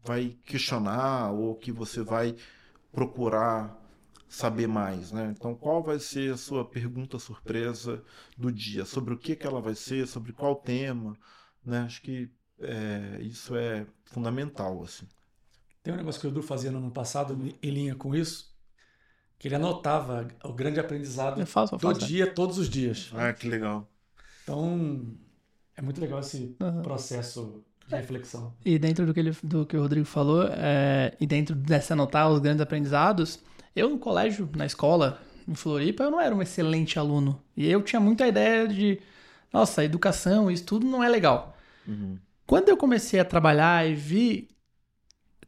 [0.02, 2.34] vai questionar ou que você vai
[2.92, 3.83] procurar
[4.34, 5.32] saber mais, né?
[5.36, 8.02] Então, qual vai ser a sua pergunta surpresa
[8.36, 8.84] do dia?
[8.84, 10.06] Sobre o que, que ela vai ser?
[10.06, 11.16] Sobre qual tema?
[11.64, 11.80] Né?
[11.80, 12.30] Acho que
[12.60, 15.06] é, isso é fundamental, assim.
[15.82, 18.52] Tem um negócio que o Edu fazia no ano passado, em linha com isso,
[19.38, 23.12] que ele anotava o grande aprendizado eu faço, eu faço, do dia, todos os dias.
[23.14, 23.88] Ah, que legal.
[24.42, 25.14] Então,
[25.76, 26.82] é muito legal esse uhum.
[26.82, 28.52] processo de reflexão.
[28.64, 32.30] E dentro do que, ele, do que o Rodrigo falou, é, e dentro dessa anotar
[32.30, 33.40] os grandes aprendizados,
[33.74, 37.42] eu no colégio, na escola, em Floripa, eu não era um excelente aluno.
[37.56, 39.00] E eu tinha muita ideia de,
[39.52, 41.56] nossa, educação, isso tudo não é legal.
[41.86, 42.18] Uhum.
[42.46, 44.48] Quando eu comecei a trabalhar e vi.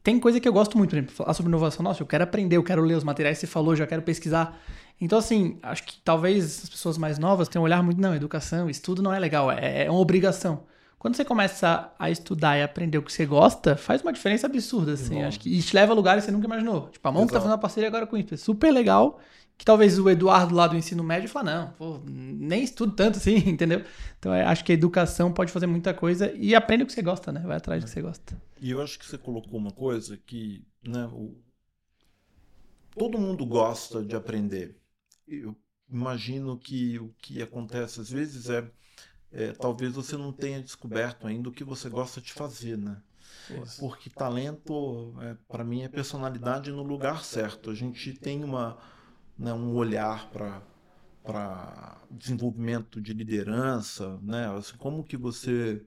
[0.03, 1.83] Tem coisa que eu gosto muito, por exemplo, falar sobre inovação.
[1.83, 4.57] Nossa, eu quero aprender, eu quero ler os materiais que você falou, já quero pesquisar.
[5.01, 8.69] Então, assim, acho que talvez as pessoas mais novas tenham um olhar muito, não, educação,
[8.69, 10.63] estudo não é legal, é, é uma obrigação.
[10.99, 14.93] Quando você começa a estudar e aprender o que você gosta, faz uma diferença absurda,
[14.93, 15.21] assim.
[15.21, 16.89] Acho que e te leva a lugares que você nunca imaginou.
[16.89, 18.35] Tipo, a Monk tá fazendo uma parceria agora com o INPE.
[18.37, 19.19] Super legal.
[19.57, 23.37] Que talvez o Eduardo lá do ensino médio fala, não, pô, nem estudo tanto assim,
[23.49, 23.83] entendeu?
[24.19, 27.01] Então é, acho que a educação pode fazer muita coisa e aprende o que você
[27.01, 27.41] gosta, né?
[27.41, 28.39] Vai atrás do que você gosta.
[28.61, 31.35] E eu acho que você colocou uma coisa que, né, o...
[32.95, 34.77] todo mundo gosta de aprender.
[35.27, 35.55] Eu
[35.89, 38.69] imagino que o que acontece às vezes é
[39.31, 43.01] é, talvez você não tenha descoberto ainda o que você gosta de fazer, né?
[43.63, 43.79] Isso.
[43.79, 47.69] Porque talento, é, para mim, é personalidade no lugar certo.
[47.69, 48.77] A gente tem uma,
[49.37, 50.61] né, um olhar para
[51.23, 54.47] para desenvolvimento de liderança, né?
[54.55, 55.85] Assim, como que você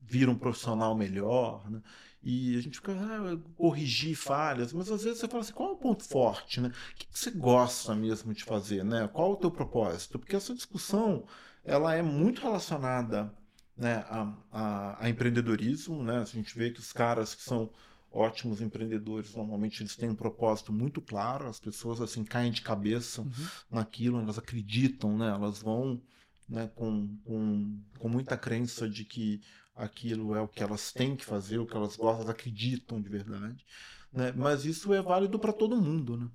[0.00, 1.82] vira um profissional melhor, né?
[2.22, 5.72] E a gente fica ah, corrigir falhas, mas às vezes você fala assim, qual é
[5.72, 6.68] o ponto forte, né?
[6.68, 9.08] O que você gosta mesmo de fazer, né?
[9.12, 10.20] Qual é o teu propósito?
[10.20, 11.26] Porque essa discussão
[11.68, 13.32] ela é muito relacionada
[13.76, 16.02] né, a, a, a, empreendedorismo.
[16.02, 16.18] Né?
[16.18, 17.70] A gente vê que os caras que são
[18.10, 23.20] ótimos empreendedores, normalmente eles têm um propósito muito claro, as pessoas assim caem de cabeça
[23.20, 23.30] uhum.
[23.70, 25.28] naquilo, elas acreditam, né?
[25.28, 26.00] elas vão
[26.48, 29.42] né, com, com, com muita crença de que
[29.76, 33.64] aquilo é o que elas têm que fazer, o que elas gostam, acreditam de verdade.
[34.10, 34.32] Né?
[34.34, 36.16] Mas isso é válido para todo mundo.
[36.16, 36.28] Né?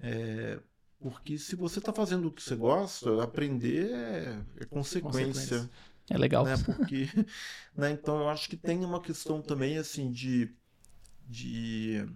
[0.00, 0.60] É,
[1.02, 5.26] porque se você está fazendo o que você gosta, aprender é, é consequência.
[5.26, 5.70] consequência.
[6.08, 6.44] É legal.
[6.44, 6.54] Né?
[6.64, 7.08] Porque,
[7.76, 7.90] né?
[7.90, 10.48] Então eu acho que tem uma questão também assim de,
[11.28, 12.06] de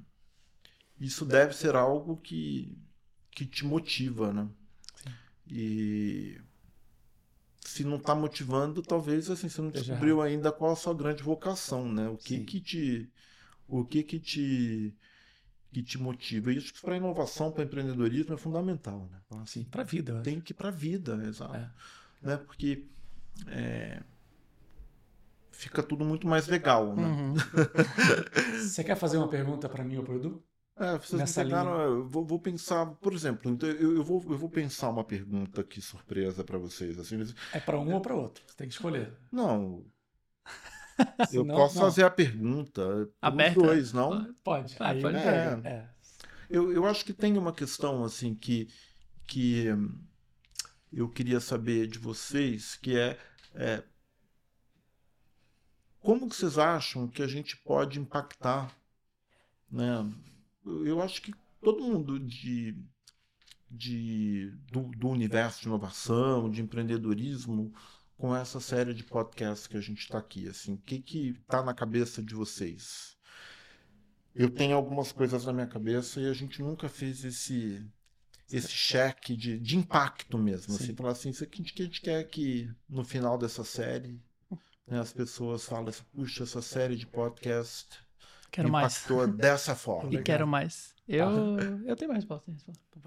[1.01, 2.79] isso deve ser algo que,
[3.31, 4.49] que te motiva, né?
[5.03, 5.11] Sim.
[5.51, 6.41] E
[7.61, 11.93] se não está motivando, talvez assim você não descobriu ainda qual a sua grande vocação,
[11.93, 12.09] né?
[12.09, 12.45] O que Sim.
[12.45, 13.11] que te
[13.69, 14.95] o que que te
[15.73, 16.53] que te motiva.
[16.53, 19.21] E isso para inovação, para empreendedorismo é fundamental, né?
[19.27, 20.21] Então, assim, para a vida.
[20.23, 21.57] Tem que ir para a vida, exato.
[21.57, 21.71] É.
[22.23, 22.37] Né?
[22.37, 22.85] Porque
[23.49, 24.03] é,
[25.51, 27.07] fica tudo muito mais legal, né?
[27.07, 27.35] Uhum.
[28.61, 30.45] Você quer fazer uma pergunta para mim ou para o Edu?
[30.79, 34.37] É, vocês Nessa pegaram, eu vou, vou, pensar, por exemplo, então eu, eu, vou, eu
[34.37, 36.99] vou pensar uma pergunta aqui surpresa para vocês.
[36.99, 37.19] Assim,
[37.55, 38.45] é para um ou para outro?
[38.47, 39.11] Você tem que escolher.
[39.33, 39.83] Não.
[41.33, 41.83] eu não, posso não.
[41.83, 43.09] fazer a pergunta.
[43.21, 43.59] Aberta?
[43.59, 44.35] Os dois, não?
[44.43, 44.77] Pode.
[44.79, 45.17] Ah, Aí pode.
[45.17, 45.61] É.
[45.65, 45.89] é.
[46.49, 48.69] Eu, eu acho que tem uma questão assim que,
[49.27, 49.67] que
[50.93, 53.19] eu queria saber de vocês, que é,
[53.55, 53.83] é
[56.01, 58.73] como que vocês acham que a gente pode impactar
[59.71, 60.11] né,
[60.65, 62.77] eu acho que todo mundo de,
[63.71, 67.73] de, do, do universo de inovação, de empreendedorismo,
[68.17, 71.63] com essa série de podcasts que a gente está aqui, assim, o que que está
[71.63, 73.17] na cabeça de vocês?
[74.35, 77.85] Eu tenho algumas coisas na minha cabeça e a gente nunca fez esse
[78.49, 80.85] esse cheque de, de impacto mesmo, assim, Sim.
[80.85, 84.23] assim, falar assim, isso aqui que a gente quer que no final dessa série
[84.87, 87.99] né, as pessoas falem, assim, puxa, essa série de podcast
[88.53, 89.35] Quero impactou mais.
[89.37, 90.15] dessa forma.
[90.15, 90.95] E quero mais.
[91.09, 92.53] Eu, eu tenho mais resposta.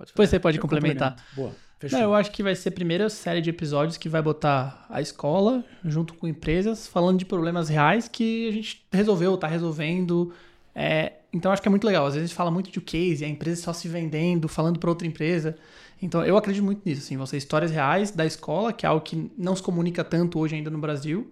[0.05, 1.15] Depois você pode eu complementar.
[1.33, 1.55] Boa.
[1.91, 5.01] Não, eu acho que vai ser a primeira série de episódios que vai botar a
[5.01, 10.33] escola junto com empresas falando de problemas reais que a gente resolveu, tá resolvendo.
[10.75, 12.05] É, então acho que é muito legal.
[12.05, 14.89] Às vezes a gente fala muito de case, a empresa só se vendendo, falando para
[14.89, 15.55] outra empresa.
[16.01, 17.01] Então eu acredito muito nisso.
[17.01, 20.55] Assim, vão histórias reais da escola, que é algo que não se comunica tanto hoje
[20.55, 21.31] ainda no Brasil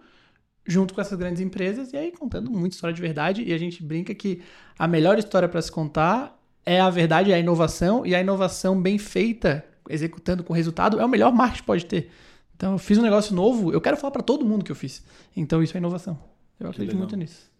[0.67, 3.43] junto com essas grandes empresas e aí contando muita história de verdade.
[3.43, 4.41] E a gente brinca que
[4.77, 8.79] a melhor história para se contar é a verdade, é a inovação e a inovação
[8.79, 12.11] bem feita, executando com resultado, é o melhor marketing que pode ter.
[12.55, 15.03] Então eu fiz um negócio novo, eu quero falar para todo mundo que eu fiz.
[15.35, 16.19] Então isso é inovação.
[16.59, 17.51] Eu acredito muito nisso.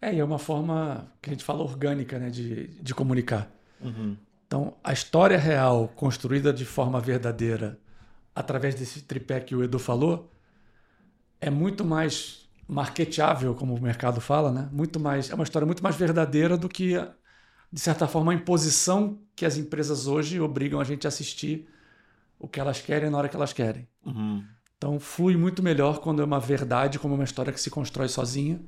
[0.00, 3.50] É, e é uma forma que a gente fala orgânica, né, de, de comunicar.
[3.80, 4.16] Uhum.
[4.46, 7.78] Então, a história real construída de forma verdadeira
[8.34, 10.30] através desse tripé que o Edu falou,
[11.40, 14.68] é muito mais marketeável, como o mercado fala, né?
[14.72, 16.94] Muito mais, é uma história muito mais verdadeira do que,
[17.72, 21.66] de certa forma, a imposição que as empresas hoje obrigam a gente a assistir
[22.38, 23.88] o que elas querem na hora que elas querem.
[24.04, 24.44] Uhum.
[24.76, 28.60] Então, flui muito melhor quando é uma verdade, como uma história que se constrói sozinha,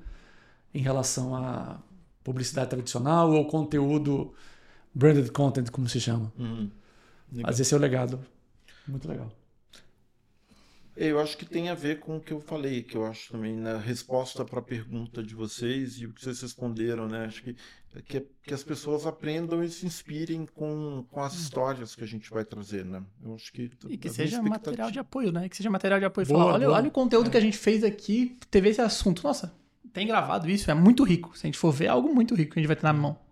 [0.72, 1.82] em relação à
[2.22, 4.32] publicidade tradicional ou conteúdo
[4.94, 6.32] branded content, como se chama.
[6.38, 6.70] Uhum.
[7.42, 8.24] Mas esse é o legado.
[8.86, 9.30] Muito legal.
[10.96, 13.56] Eu acho que tem a ver com o que eu falei, que eu acho também
[13.56, 17.24] na né, resposta para a pergunta de vocês e o que vocês responderam, né?
[17.24, 17.56] Acho que,
[18.02, 22.30] que, que, as pessoas aprendam e se inspirem com, com as histórias que a gente
[22.30, 23.02] vai trazer, né?
[23.24, 25.48] Eu acho que e que seja material de apoio, né?
[25.48, 26.26] Que seja material de apoio.
[26.26, 27.30] Boa, Falar, olha, olha o conteúdo é.
[27.30, 29.22] que a gente fez aqui, teve esse assunto.
[29.22, 29.54] Nossa,
[29.92, 31.36] tem gravado isso, é muito rico.
[31.36, 32.92] Se a gente for ver, é algo muito rico que a gente vai ter na
[32.92, 33.23] mão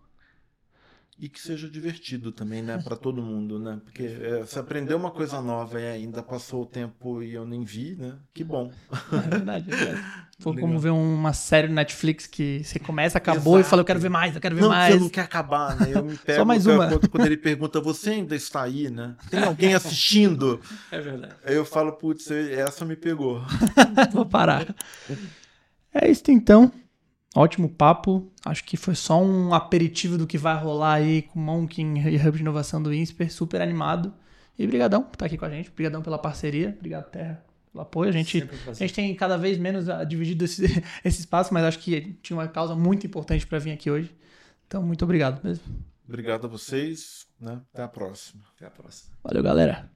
[1.22, 3.80] e que seja divertido também, né, para todo mundo, né?
[3.84, 7.62] Porque é, se aprender uma coisa nova e ainda passou o tempo e eu nem
[7.62, 8.16] vi, né?
[8.34, 8.72] Que bom.
[9.12, 10.04] É verdade, é verdade.
[10.40, 13.68] Foi como ver uma série no Netflix que você começa, acabou Exato.
[13.68, 14.94] e fala, eu quero ver mais, eu quero ver não, mais.
[14.94, 15.92] Você não quer acabar, né?
[15.94, 16.88] Eu me pego Só mais uma.
[16.88, 19.14] Quando, quando, ele pergunta, você ainda está aí, né?
[19.30, 20.60] Tem alguém assistindo?
[20.90, 21.36] É verdade.
[21.44, 23.40] Aí eu falo, putz, essa me pegou.
[24.12, 24.74] Vou parar.
[25.94, 26.72] É isso então.
[27.34, 28.30] Ótimo papo.
[28.44, 32.16] Acho que foi só um aperitivo do que vai rolar aí com o Monkin e
[32.16, 33.32] Hub de Inovação do INSPER.
[33.32, 34.12] Super animado.
[34.58, 35.70] E brigadão por estar aqui com a gente.
[35.70, 36.74] Brigadão pela parceria.
[36.76, 38.10] Obrigado, Terra, pelo apoio.
[38.10, 40.64] A gente, a gente tem cada vez menos dividido esse,
[41.02, 44.14] esse espaço, mas acho que tinha uma causa muito importante para vir aqui hoje.
[44.66, 45.64] Então, muito obrigado mesmo.
[46.06, 47.26] Obrigado a vocês.
[47.40, 47.60] Né?
[47.72, 48.42] Até a próxima.
[48.56, 49.10] Até a próxima.
[49.24, 49.90] Valeu, galera.